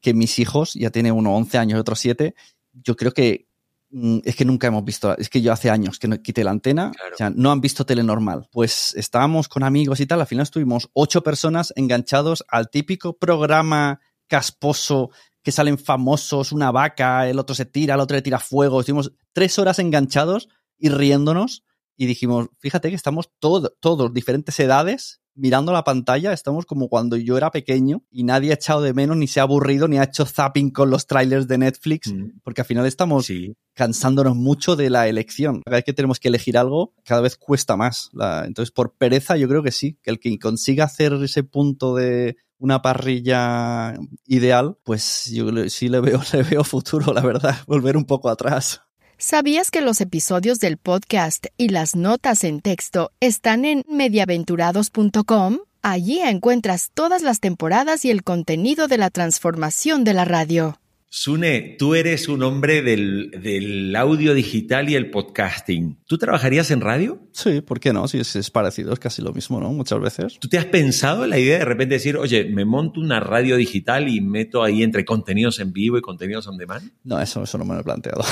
que 0.00 0.12
mis 0.12 0.38
hijos, 0.38 0.74
ya 0.74 0.90
tiene 0.90 1.12
uno 1.12 1.34
11 1.34 1.58
años 1.58 1.76
y 1.76 1.80
otro 1.80 1.94
7, 1.94 2.34
yo 2.72 2.96
creo 2.96 3.12
que 3.12 3.48
mm, 3.90 4.18
es 4.24 4.36
que 4.36 4.44
nunca 4.44 4.66
hemos 4.66 4.84
visto, 4.84 5.16
es 5.16 5.28
que 5.28 5.40
yo 5.40 5.52
hace 5.52 5.70
años 5.70 5.98
que 5.98 6.08
no 6.08 6.20
quité 6.20 6.44
la 6.44 6.50
antena, 6.50 6.92
o 7.12 7.16
sea, 7.16 7.30
no 7.30 7.52
han 7.52 7.60
visto 7.60 7.86
tele 7.86 8.02
normal. 8.02 8.48
Pues 8.52 8.94
estábamos 8.96 9.48
con 9.48 9.62
amigos 9.62 10.00
y 10.00 10.06
tal, 10.06 10.20
al 10.20 10.26
final 10.26 10.42
estuvimos 10.42 10.90
ocho 10.92 11.22
personas 11.22 11.72
enganchados 11.76 12.44
al 12.48 12.68
típico 12.68 13.16
programa 13.16 14.00
casposo 14.26 15.10
que 15.42 15.52
salen 15.52 15.78
famosos, 15.78 16.50
una 16.50 16.72
vaca, 16.72 17.28
el 17.28 17.38
otro 17.38 17.54
se 17.54 17.66
tira, 17.66 17.94
el 17.94 18.00
otro 18.00 18.16
le 18.16 18.22
tira 18.22 18.40
fuego. 18.40 18.80
Estuvimos 18.80 19.12
tres 19.32 19.60
horas 19.60 19.78
enganchados 19.78 20.48
y 20.76 20.88
riéndonos 20.88 21.62
y 21.96 22.06
dijimos, 22.06 22.48
fíjate 22.58 22.90
que 22.90 22.96
estamos 22.96 23.30
todos, 23.38 23.72
todos, 23.80 24.12
diferentes 24.12 24.58
edades, 24.60 25.20
mirando 25.36 25.72
la 25.72 25.84
pantalla, 25.84 26.32
estamos 26.32 26.66
como 26.66 26.88
cuando 26.88 27.16
yo 27.16 27.36
era 27.36 27.50
pequeño 27.50 28.02
y 28.10 28.24
nadie 28.24 28.50
ha 28.50 28.54
echado 28.54 28.80
de 28.80 28.94
menos, 28.94 29.16
ni 29.16 29.28
se 29.28 29.40
ha 29.40 29.44
aburrido, 29.44 29.86
ni 29.86 29.98
ha 29.98 30.04
hecho 30.04 30.24
zapping 30.24 30.70
con 30.70 30.90
los 30.90 31.06
trailers 31.06 31.46
de 31.46 31.58
Netflix, 31.58 32.12
mm. 32.12 32.40
porque 32.42 32.62
al 32.62 32.66
final 32.66 32.86
estamos 32.86 33.30
cansándonos 33.74 34.34
mucho 34.34 34.76
de 34.76 34.90
la 34.90 35.08
elección. 35.08 35.62
Cada 35.64 35.76
vez 35.76 35.84
que 35.84 35.92
tenemos 35.92 36.18
que 36.18 36.28
elegir 36.28 36.56
algo, 36.58 36.94
cada 37.04 37.20
vez 37.20 37.36
cuesta 37.36 37.76
más. 37.76 38.10
entonces, 38.44 38.72
por 38.72 38.96
pereza, 38.96 39.36
yo 39.36 39.48
creo 39.48 39.62
que 39.62 39.72
sí, 39.72 39.98
que 40.02 40.10
el 40.10 40.18
que 40.18 40.36
consiga 40.38 40.84
hacer 40.84 41.12
ese 41.22 41.44
punto 41.44 41.94
de 41.94 42.36
una 42.58 42.80
parrilla 42.80 43.94
ideal, 44.26 44.78
pues 44.82 45.30
yo 45.32 45.50
sí 45.68 45.88
le 45.88 46.00
veo, 46.00 46.20
le 46.32 46.42
veo 46.42 46.64
futuro, 46.64 47.12
la 47.12 47.20
verdad, 47.20 47.56
volver 47.66 47.96
un 47.96 48.06
poco 48.06 48.30
atrás. 48.30 48.82
¿Sabías 49.18 49.70
que 49.70 49.80
los 49.80 50.02
episodios 50.02 50.58
del 50.58 50.76
podcast 50.76 51.46
y 51.56 51.70
las 51.70 51.96
notas 51.96 52.44
en 52.44 52.60
texto 52.60 53.12
están 53.20 53.64
en 53.64 53.82
mediaventurados.com? 53.88 55.60
Allí 55.80 56.20
encuentras 56.20 56.90
todas 56.92 57.22
las 57.22 57.40
temporadas 57.40 58.04
y 58.04 58.10
el 58.10 58.22
contenido 58.22 58.88
de 58.88 58.98
la 58.98 59.08
transformación 59.08 60.04
de 60.04 60.12
la 60.12 60.26
radio. 60.26 60.78
Sune, 61.08 61.76
tú 61.78 61.94
eres 61.94 62.28
un 62.28 62.42
hombre 62.42 62.82
del, 62.82 63.94
audio 63.96 64.34
digital 64.34 64.90
y 64.90 64.96
el 64.96 65.10
podcasting. 65.10 65.98
¿Tú 66.06 66.18
trabajarías 66.18 66.70
en 66.70 66.80
radio? 66.80 67.20
Sí, 67.32 67.60
¿por 67.60 67.78
qué 67.78 67.92
no? 67.92 68.08
Sí, 68.08 68.18
es, 68.18 68.50
parecido, 68.50 68.92
es 68.92 68.98
casi 68.98 69.22
lo 69.22 69.32
mismo, 69.32 69.60
¿no? 69.60 69.70
Muchas 69.70 70.00
veces. 70.00 70.38
¿Tú 70.40 70.48
te 70.48 70.58
has 70.58 70.66
pensado 70.66 71.24
en 71.24 71.30
la 71.30 71.38
idea 71.38 71.58
de 71.58 71.64
repente 71.64 71.94
decir, 71.94 72.16
oye, 72.16 72.44
me 72.46 72.64
monto 72.64 73.00
una 73.00 73.20
radio 73.20 73.56
digital 73.56 74.08
y 74.08 74.20
meto 74.20 74.64
ahí 74.64 74.82
entre 74.82 75.04
contenidos 75.04 75.60
en 75.60 75.72
vivo 75.72 75.96
y 75.96 76.02
contenidos 76.02 76.48
on 76.48 76.58
demand? 76.58 76.90
No, 77.04 77.20
eso, 77.20 77.42
eso 77.44 77.56
no 77.56 77.64
me 77.64 77.74
lo 77.74 77.80
he 77.80 77.84
planteado. 77.84 78.22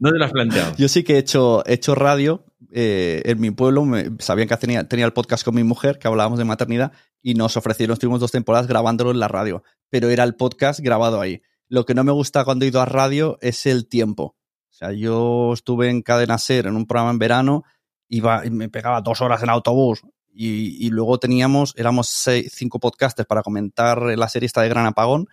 ¿No 0.00 0.10
te 0.10 0.18
lo 0.18 0.24
has 0.24 0.32
planteado? 0.32 0.74
Yo 0.78 0.88
sí 0.88 1.02
que 1.02 1.14
he 1.14 1.18
hecho, 1.18 1.62
hecho 1.66 1.94
radio. 1.94 2.44
Eh, 2.72 3.22
en 3.24 3.40
mi 3.40 3.50
pueblo 3.50 3.84
me, 3.84 4.10
sabían 4.20 4.46
que 4.46 4.56
tenía, 4.58 4.84
tenía 4.84 5.06
el 5.06 5.12
podcast 5.12 5.44
con 5.44 5.54
mi 5.54 5.64
mujer, 5.64 5.98
que 5.98 6.06
hablábamos 6.06 6.38
de 6.38 6.44
maternidad, 6.44 6.92
y 7.22 7.34
nos 7.34 7.56
ofrecieron, 7.56 7.94
estuvimos 7.94 8.20
dos 8.20 8.30
temporadas 8.30 8.68
grabándolo 8.68 9.10
en 9.10 9.18
la 9.18 9.28
radio, 9.28 9.64
pero 9.88 10.08
era 10.08 10.24
el 10.24 10.36
podcast 10.36 10.80
grabado 10.80 11.20
ahí. 11.20 11.42
Lo 11.70 11.86
que 11.86 11.94
no 11.94 12.02
me 12.02 12.10
gusta 12.10 12.44
cuando 12.44 12.64
he 12.64 12.68
ido 12.68 12.80
a 12.80 12.84
radio 12.84 13.38
es 13.40 13.64
el 13.64 13.86
tiempo. 13.86 14.34
O 14.70 14.72
sea, 14.72 14.90
yo 14.90 15.52
estuve 15.52 15.88
en 15.88 16.02
Cadena 16.02 16.36
Ser 16.36 16.66
en 16.66 16.74
un 16.74 16.84
programa 16.84 17.12
en 17.12 17.20
verano, 17.20 17.62
iba 18.08 18.44
y 18.44 18.50
me 18.50 18.68
pegaba 18.68 19.00
dos 19.02 19.20
horas 19.20 19.40
en 19.44 19.50
autobús 19.50 20.02
y, 20.32 20.90
luego 20.90 21.20
teníamos, 21.20 21.72
éramos 21.76 22.08
seis, 22.08 22.52
cinco 22.52 22.80
podcasters 22.80 23.28
para 23.28 23.44
comentar 23.44 24.02
la 24.02 24.28
serie 24.28 24.46
esta 24.46 24.62
de 24.62 24.68
Gran 24.68 24.86
Apagón 24.86 25.28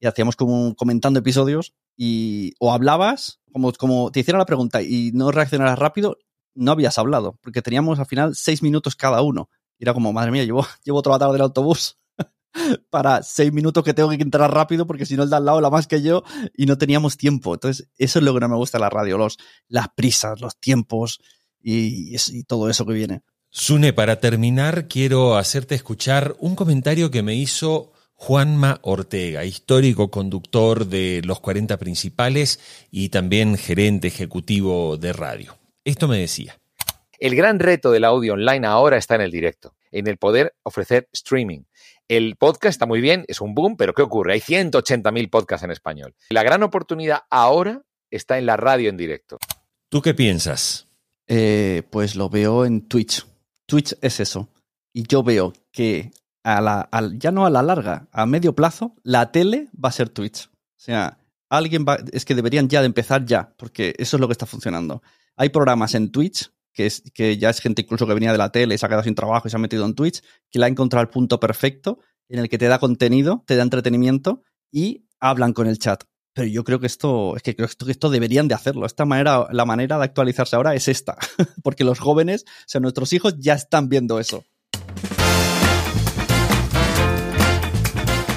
y 0.00 0.08
hacíamos 0.08 0.34
como 0.34 0.74
comentando 0.74 1.20
episodios 1.20 1.74
y 1.96 2.54
o 2.58 2.72
hablabas, 2.72 3.38
como, 3.52 3.72
como 3.72 4.10
te 4.10 4.18
hiciera 4.18 4.38
la 4.38 4.46
pregunta 4.46 4.82
y 4.82 5.12
no 5.14 5.30
reaccionaras 5.30 5.78
rápido, 5.78 6.18
no 6.56 6.72
habías 6.72 6.98
hablado, 6.98 7.38
porque 7.40 7.62
teníamos 7.62 8.00
al 8.00 8.06
final 8.06 8.34
seis 8.34 8.64
minutos 8.64 8.96
cada 8.96 9.22
uno. 9.22 9.48
Y 9.78 9.84
era 9.84 9.94
como, 9.94 10.12
madre 10.12 10.32
mía, 10.32 10.42
llevo, 10.42 10.66
llevo 10.82 11.02
toda 11.02 11.18
la 11.18 11.26
tarde 11.26 11.40
autobús 11.40 11.98
para 12.90 13.22
seis 13.22 13.52
minutos 13.52 13.84
que 13.84 13.94
tengo 13.94 14.10
que 14.10 14.16
entrar 14.16 14.52
rápido 14.52 14.86
porque 14.86 15.06
si 15.06 15.16
no 15.16 15.22
el 15.22 15.30
de 15.30 15.36
al 15.36 15.44
lado 15.44 15.60
la 15.60 15.70
más 15.70 15.86
que 15.86 16.02
yo 16.02 16.22
y 16.56 16.66
no 16.66 16.78
teníamos 16.78 17.16
tiempo. 17.16 17.54
Entonces, 17.54 17.88
eso 17.98 18.18
es 18.18 18.24
lo 18.24 18.34
que 18.34 18.40
no 18.40 18.48
me 18.48 18.56
gusta 18.56 18.78
de 18.78 18.82
la 18.82 18.90
radio, 18.90 19.18
los, 19.18 19.38
las 19.68 19.88
prisas, 19.94 20.40
los 20.40 20.58
tiempos 20.58 21.20
y, 21.60 22.16
y 22.16 22.44
todo 22.44 22.68
eso 22.68 22.86
que 22.86 22.92
viene. 22.92 23.22
Sune, 23.50 23.92
para 23.92 24.20
terminar, 24.20 24.88
quiero 24.88 25.36
hacerte 25.36 25.74
escuchar 25.74 26.36
un 26.38 26.54
comentario 26.54 27.10
que 27.10 27.22
me 27.22 27.34
hizo 27.34 27.92
Juanma 28.20 28.80
Ortega, 28.82 29.44
histórico 29.44 30.10
conductor 30.10 30.86
de 30.86 31.22
Los 31.24 31.40
40 31.40 31.78
Principales 31.78 32.60
y 32.90 33.10
también 33.10 33.56
gerente 33.56 34.08
ejecutivo 34.08 34.96
de 34.96 35.12
radio. 35.12 35.56
Esto 35.84 36.08
me 36.08 36.18
decía. 36.18 36.58
El 37.18 37.36
gran 37.36 37.58
reto 37.60 37.90
del 37.90 38.04
audio 38.04 38.34
online 38.34 38.66
ahora 38.66 38.96
está 38.96 39.14
en 39.14 39.20
el 39.20 39.30
directo, 39.30 39.74
en 39.92 40.08
el 40.08 40.18
poder 40.18 40.54
ofrecer 40.64 41.08
streaming 41.12 41.62
el 42.08 42.36
podcast 42.36 42.70
está 42.70 42.86
muy 42.86 43.00
bien, 43.00 43.24
es 43.28 43.40
un 43.40 43.54
boom, 43.54 43.76
pero 43.76 43.94
¿qué 43.94 44.02
ocurre? 44.02 44.32
Hay 44.32 44.40
180.000 44.40 45.30
podcasts 45.30 45.64
en 45.64 45.70
español. 45.70 46.14
La 46.30 46.42
gran 46.42 46.62
oportunidad 46.62 47.20
ahora 47.30 47.82
está 48.10 48.38
en 48.38 48.46
la 48.46 48.56
radio 48.56 48.88
en 48.88 48.96
directo. 48.96 49.38
¿Tú 49.90 50.02
qué 50.02 50.14
piensas? 50.14 50.86
Eh, 51.26 51.82
pues 51.90 52.16
lo 52.16 52.30
veo 52.30 52.64
en 52.64 52.88
Twitch. 52.88 53.26
Twitch 53.66 53.94
es 54.00 54.20
eso. 54.20 54.48
Y 54.92 55.06
yo 55.06 55.22
veo 55.22 55.52
que 55.70 56.10
a 56.42 56.60
la, 56.62 56.88
ya 57.18 57.30
no 57.30 57.44
a 57.44 57.50
la 57.50 57.62
larga, 57.62 58.08
a 58.10 58.24
medio 58.24 58.54
plazo, 58.54 58.94
la 59.02 59.30
tele 59.30 59.68
va 59.72 59.90
a 59.90 59.92
ser 59.92 60.08
Twitch. 60.08 60.46
O 60.46 60.80
sea, 60.80 61.18
alguien 61.50 61.84
va, 61.86 61.98
es 62.12 62.24
que 62.24 62.34
deberían 62.34 62.68
ya 62.68 62.80
de 62.80 62.86
empezar 62.86 63.26
ya, 63.26 63.52
porque 63.56 63.94
eso 63.98 64.16
es 64.16 64.20
lo 64.20 64.28
que 64.28 64.32
está 64.32 64.46
funcionando. 64.46 65.02
Hay 65.36 65.50
programas 65.50 65.94
en 65.94 66.10
Twitch 66.10 66.50
que, 66.78 66.86
es, 66.86 67.02
que 67.12 67.38
ya 67.38 67.50
es 67.50 67.58
gente 67.58 67.82
incluso 67.82 68.06
que 68.06 68.14
venía 68.14 68.30
de 68.30 68.38
la 68.38 68.52
tele 68.52 68.76
y 68.76 68.78
se 68.78 68.86
ha 68.86 68.88
quedado 68.88 69.02
sin 69.02 69.16
trabajo 69.16 69.48
y 69.48 69.50
se 69.50 69.56
ha 69.56 69.58
metido 69.58 69.84
en 69.84 69.96
Twitch, 69.96 70.22
que 70.48 70.60
le 70.60 70.66
ha 70.66 70.68
encontrado 70.68 71.02
el 71.02 71.08
punto 71.08 71.40
perfecto 71.40 71.98
en 72.28 72.38
el 72.38 72.48
que 72.48 72.56
te 72.56 72.68
da 72.68 72.78
contenido, 72.78 73.42
te 73.48 73.56
da 73.56 73.64
entretenimiento 73.64 74.44
y 74.70 75.08
hablan 75.18 75.54
con 75.54 75.66
el 75.66 75.80
chat. 75.80 76.04
Pero 76.34 76.46
yo 76.46 76.62
creo 76.62 76.78
que 76.78 76.86
esto, 76.86 77.34
es 77.34 77.42
que 77.42 77.56
creo 77.56 77.66
que 77.66 77.90
esto, 77.90 78.10
deberían 78.10 78.46
de 78.46 78.54
hacerlo. 78.54 78.86
Esta 78.86 79.04
manera, 79.04 79.48
la 79.50 79.64
manera 79.64 79.98
de 79.98 80.04
actualizarse 80.04 80.54
ahora 80.54 80.72
es 80.76 80.86
esta. 80.86 81.18
Porque 81.64 81.82
los 81.82 81.98
jóvenes, 81.98 82.44
o 82.46 82.64
sea, 82.66 82.80
nuestros 82.80 83.12
hijos 83.12 83.34
ya 83.40 83.54
están 83.54 83.88
viendo 83.88 84.20
eso. 84.20 84.44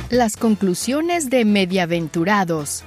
Las 0.10 0.36
conclusiones 0.36 1.30
de 1.30 1.46
Mediaventurados. 1.46 2.86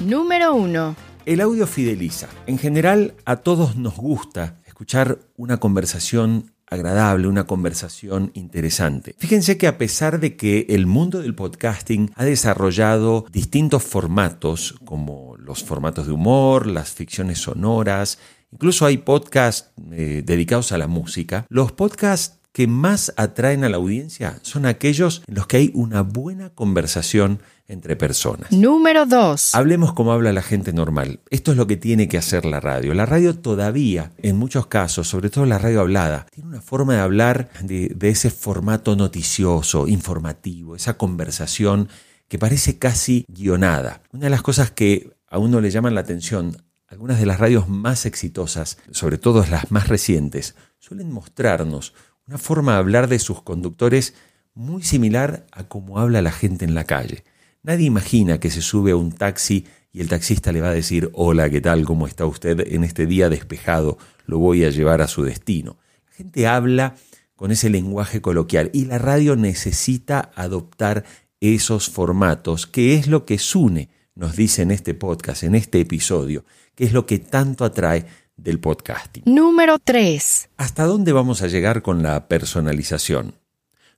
Número 0.00 0.56
1. 0.56 1.06
El 1.26 1.40
audio 1.40 1.66
fideliza. 1.66 2.28
En 2.46 2.56
general, 2.56 3.14
a 3.24 3.38
todos 3.38 3.74
nos 3.74 3.96
gusta 3.96 4.58
escuchar 4.64 5.18
una 5.36 5.56
conversación 5.56 6.52
agradable, 6.68 7.26
una 7.26 7.48
conversación 7.48 8.30
interesante. 8.34 9.16
Fíjense 9.18 9.58
que 9.58 9.66
a 9.66 9.76
pesar 9.76 10.20
de 10.20 10.36
que 10.36 10.66
el 10.68 10.86
mundo 10.86 11.20
del 11.20 11.34
podcasting 11.34 12.12
ha 12.14 12.24
desarrollado 12.24 13.26
distintos 13.32 13.82
formatos, 13.82 14.76
como 14.84 15.36
los 15.38 15.64
formatos 15.64 16.06
de 16.06 16.12
humor, 16.12 16.68
las 16.68 16.90
ficciones 16.90 17.38
sonoras, 17.38 18.20
incluso 18.52 18.86
hay 18.86 18.98
podcasts 18.98 19.72
eh, 19.90 20.22
dedicados 20.24 20.70
a 20.70 20.78
la 20.78 20.86
música, 20.86 21.44
los 21.48 21.72
podcasts 21.72 22.38
que 22.52 22.68
más 22.68 23.12
atraen 23.16 23.64
a 23.64 23.68
la 23.68 23.76
audiencia 23.76 24.38
son 24.40 24.64
aquellos 24.64 25.22
en 25.26 25.34
los 25.34 25.46
que 25.46 25.58
hay 25.58 25.70
una 25.74 26.00
buena 26.02 26.50
conversación 26.50 27.40
entre 27.68 27.96
personas. 27.96 28.52
Número 28.52 29.06
2. 29.06 29.54
Hablemos 29.54 29.92
como 29.92 30.12
habla 30.12 30.32
la 30.32 30.42
gente 30.42 30.72
normal. 30.72 31.20
Esto 31.30 31.50
es 31.50 31.56
lo 31.56 31.66
que 31.66 31.76
tiene 31.76 32.08
que 32.08 32.18
hacer 32.18 32.44
la 32.44 32.60
radio. 32.60 32.94
La 32.94 33.06
radio 33.06 33.36
todavía, 33.36 34.12
en 34.18 34.36
muchos 34.36 34.66
casos, 34.66 35.08
sobre 35.08 35.30
todo 35.30 35.46
la 35.46 35.58
radio 35.58 35.80
hablada, 35.80 36.26
tiene 36.30 36.50
una 36.50 36.60
forma 36.60 36.94
de 36.94 37.00
hablar 37.00 37.50
de, 37.62 37.92
de 37.94 38.08
ese 38.08 38.30
formato 38.30 38.96
noticioso, 38.96 39.88
informativo, 39.88 40.76
esa 40.76 40.96
conversación 40.96 41.88
que 42.28 42.38
parece 42.38 42.78
casi 42.78 43.24
guionada. 43.28 44.02
Una 44.12 44.24
de 44.24 44.30
las 44.30 44.42
cosas 44.42 44.70
que 44.70 45.16
a 45.28 45.38
uno 45.38 45.60
le 45.60 45.70
llaman 45.70 45.94
la 45.94 46.00
atención, 46.00 46.56
algunas 46.88 47.18
de 47.18 47.26
las 47.26 47.40
radios 47.40 47.68
más 47.68 48.06
exitosas, 48.06 48.78
sobre 48.90 49.18
todo 49.18 49.44
las 49.50 49.70
más 49.70 49.88
recientes, 49.88 50.54
suelen 50.78 51.10
mostrarnos 51.10 51.94
una 52.26 52.38
forma 52.38 52.72
de 52.72 52.78
hablar 52.78 53.08
de 53.08 53.18
sus 53.18 53.42
conductores 53.42 54.14
muy 54.54 54.82
similar 54.82 55.46
a 55.52 55.64
cómo 55.64 55.98
habla 55.98 56.22
la 56.22 56.32
gente 56.32 56.64
en 56.64 56.74
la 56.74 56.84
calle. 56.84 57.24
Nadie 57.66 57.86
imagina 57.86 58.38
que 58.38 58.48
se 58.48 58.62
sube 58.62 58.92
a 58.92 58.96
un 58.96 59.10
taxi 59.10 59.66
y 59.92 60.00
el 60.00 60.08
taxista 60.08 60.52
le 60.52 60.60
va 60.60 60.68
a 60.68 60.72
decir, 60.72 61.10
hola, 61.14 61.50
¿qué 61.50 61.60
tal? 61.60 61.84
¿Cómo 61.84 62.06
está 62.06 62.24
usted 62.24 62.60
en 62.72 62.84
este 62.84 63.06
día 63.06 63.28
despejado? 63.28 63.98
Lo 64.26 64.38
voy 64.38 64.62
a 64.62 64.70
llevar 64.70 65.02
a 65.02 65.08
su 65.08 65.24
destino. 65.24 65.76
La 66.06 66.12
gente 66.12 66.46
habla 66.46 66.94
con 67.34 67.50
ese 67.50 67.68
lenguaje 67.68 68.20
coloquial 68.20 68.70
y 68.72 68.84
la 68.84 68.98
radio 68.98 69.34
necesita 69.34 70.30
adoptar 70.36 71.02
esos 71.40 71.90
formatos, 71.90 72.68
que 72.68 72.94
es 72.94 73.08
lo 73.08 73.24
que 73.24 73.36
Sune 73.36 73.88
nos 74.14 74.36
dice 74.36 74.62
en 74.62 74.70
este 74.70 74.94
podcast, 74.94 75.42
en 75.42 75.56
este 75.56 75.80
episodio, 75.80 76.44
que 76.76 76.84
es 76.84 76.92
lo 76.92 77.04
que 77.04 77.18
tanto 77.18 77.64
atrae 77.64 78.06
del 78.36 78.60
podcasting. 78.60 79.24
Número 79.26 79.80
3. 79.80 80.50
¿Hasta 80.56 80.84
dónde 80.84 81.12
vamos 81.12 81.42
a 81.42 81.48
llegar 81.48 81.82
con 81.82 82.04
la 82.04 82.28
personalización? 82.28 83.34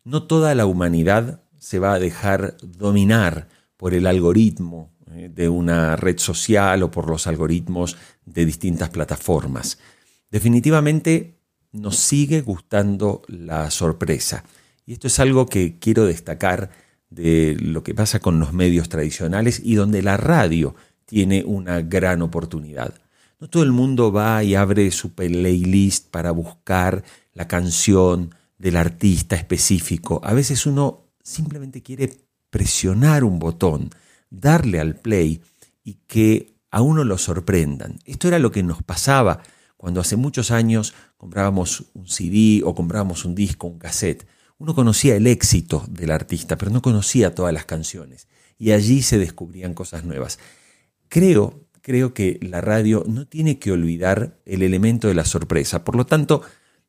No 0.05 0.23
toda 0.23 0.55
la 0.55 0.65
humanidad 0.65 1.43
se 1.59 1.79
va 1.79 1.93
a 1.93 1.99
dejar 1.99 2.57
dominar 2.63 3.58
por 3.79 3.95
el 3.95 4.07
algoritmo 4.07 4.91
eh, 5.13 5.31
de 5.33 5.49
una 5.49 5.97
red 5.97 6.19
social 6.19 6.83
o 6.83 6.91
por 6.91 7.09
los 7.09 7.27
algoritmos 7.27 7.97
de 8.27 8.45
distintas 8.45 8.91
plataformas. 8.91 9.79
Definitivamente 10.31 11.39
nos 11.73 11.97
sigue 11.97 12.43
gustando 12.43 13.23
la 13.29 13.71
sorpresa. 13.71 14.45
Y 14.85 14.93
esto 14.93 15.07
es 15.07 15.19
algo 15.19 15.47
que 15.47 15.79
quiero 15.79 16.05
destacar 16.05 16.71
de 17.09 17.57
lo 17.61 17.83
que 17.83 17.95
pasa 17.95 18.21
con 18.21 18.39
los 18.39 18.53
medios 18.53 18.91
tradicionales 18.91 19.63
y 19.65 19.77
donde 19.77 20.03
la 20.03 20.19
radio 20.19 20.75
tiene 21.07 21.45
una 21.45 21.81
gran 21.81 22.21
oportunidad. 22.21 22.95
No 23.41 23.49
todo 23.49 23.63
el 23.63 23.73
mundo 23.73 24.13
va 24.13 24.43
y 24.43 24.55
abre 24.55 24.91
su 24.91 25.15
playlist 25.15 26.09
para 26.11 26.33
buscar 26.33 27.05
la 27.33 27.47
canción 27.47 28.35
del 28.59 28.77
artista 28.77 29.37
específico. 29.37 30.21
A 30.25 30.35
veces 30.35 30.67
uno 30.67 31.05
simplemente 31.23 31.83
quiere 31.83 32.28
presionar 32.51 33.25
un 33.25 33.39
botón, 33.39 33.91
darle 34.31 34.81
al 34.81 34.97
play 34.97 35.43
y 35.85 35.95
que 36.07 36.55
a 36.71 36.83
uno 36.83 37.05
lo 37.05 37.19
sorprendan. 37.19 37.99
Esto 38.05 38.29
era 38.29 38.39
lo 38.39 38.51
que 38.53 38.63
nos 38.63 38.83
pasaba 38.83 39.41
cuando 39.79 40.01
hace 40.01 40.17
muchos 40.17 40.51
años 40.51 40.93
comprábamos 41.17 41.85
un 41.95 42.09
CD 42.09 42.63
o 42.65 42.75
comprábamos 42.75 43.25
un 43.25 43.35
disco, 43.35 43.69
un 43.69 43.79
cassette. 43.79 44.27
Uno 44.59 44.75
conocía 44.75 45.15
el 45.15 45.29
éxito 45.29 45.85
del 45.89 46.11
artista, 46.11 46.59
pero 46.59 46.73
no 46.73 46.83
conocía 46.83 47.35
todas 47.35 47.55
las 47.55 47.65
canciones. 47.65 48.27
Y 48.59 48.73
allí 48.73 49.03
se 49.03 49.19
descubrían 49.19 49.75
cosas 49.75 50.05
nuevas. 50.05 50.41
Creo, 51.09 51.69
creo 51.81 52.13
que 52.13 52.41
la 52.43 52.61
radio 52.61 53.05
no 53.07 53.27
tiene 53.29 53.61
que 53.61 53.71
olvidar 53.71 54.41
el 54.45 54.63
elemento 54.63 55.07
de 55.07 55.15
la 55.15 55.25
sorpresa. 55.25 55.85
Por 55.85 55.95
lo 55.95 56.07
tanto, 56.07 56.43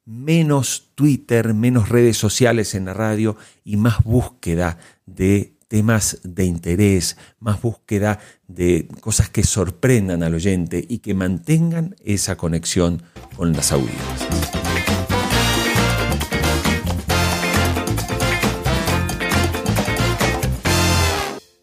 menos 0.10 0.90
Twitter, 0.96 1.54
menos 1.54 1.90
redes 1.90 2.18
sociales 2.18 2.74
en 2.74 2.86
la 2.86 2.96
radio 2.96 3.38
y 3.64 3.78
más 3.78 4.04
búsqueda 4.04 4.80
de 5.06 5.54
temas 5.68 6.18
de 6.24 6.46
interés, 6.46 7.16
más 7.40 7.62
búsqueda 7.62 8.20
de 8.48 8.88
cosas 9.02 9.30
que 9.30 9.44
sorprendan 9.44 10.24
al 10.24 10.34
oyente 10.34 10.84
y 10.90 10.98
que 10.98 11.14
mantengan 11.14 11.96
esa 12.04 12.38
conexión 12.38 13.04
con 13.36 13.54
las 13.54 13.72
audiencias. 13.72 14.50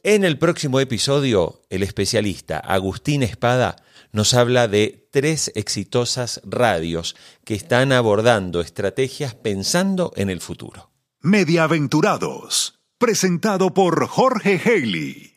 En 0.05 0.23
el 0.23 0.39
próximo 0.39 0.79
episodio, 0.79 1.63
el 1.69 1.83
especialista 1.83 2.61
Agustín 2.61 3.25
Espada 3.25 3.75
nos 4.17 4.33
habla 4.33 4.67
de 4.67 5.11
tres 5.13 5.53
exitosas 5.57 6.41
radios 6.43 7.17
que 7.45 7.55
están 7.55 7.93
abordando 7.93 8.63
estrategias 8.63 9.35
pensando 9.35 10.11
en 10.17 10.31
el 10.31 10.41
futuro. 10.41 10.91
Mediaventurados, 11.21 12.81
presentado 12.97 13.75
por 13.75 14.07
Jorge 14.07 14.59
Haley. 14.65 15.36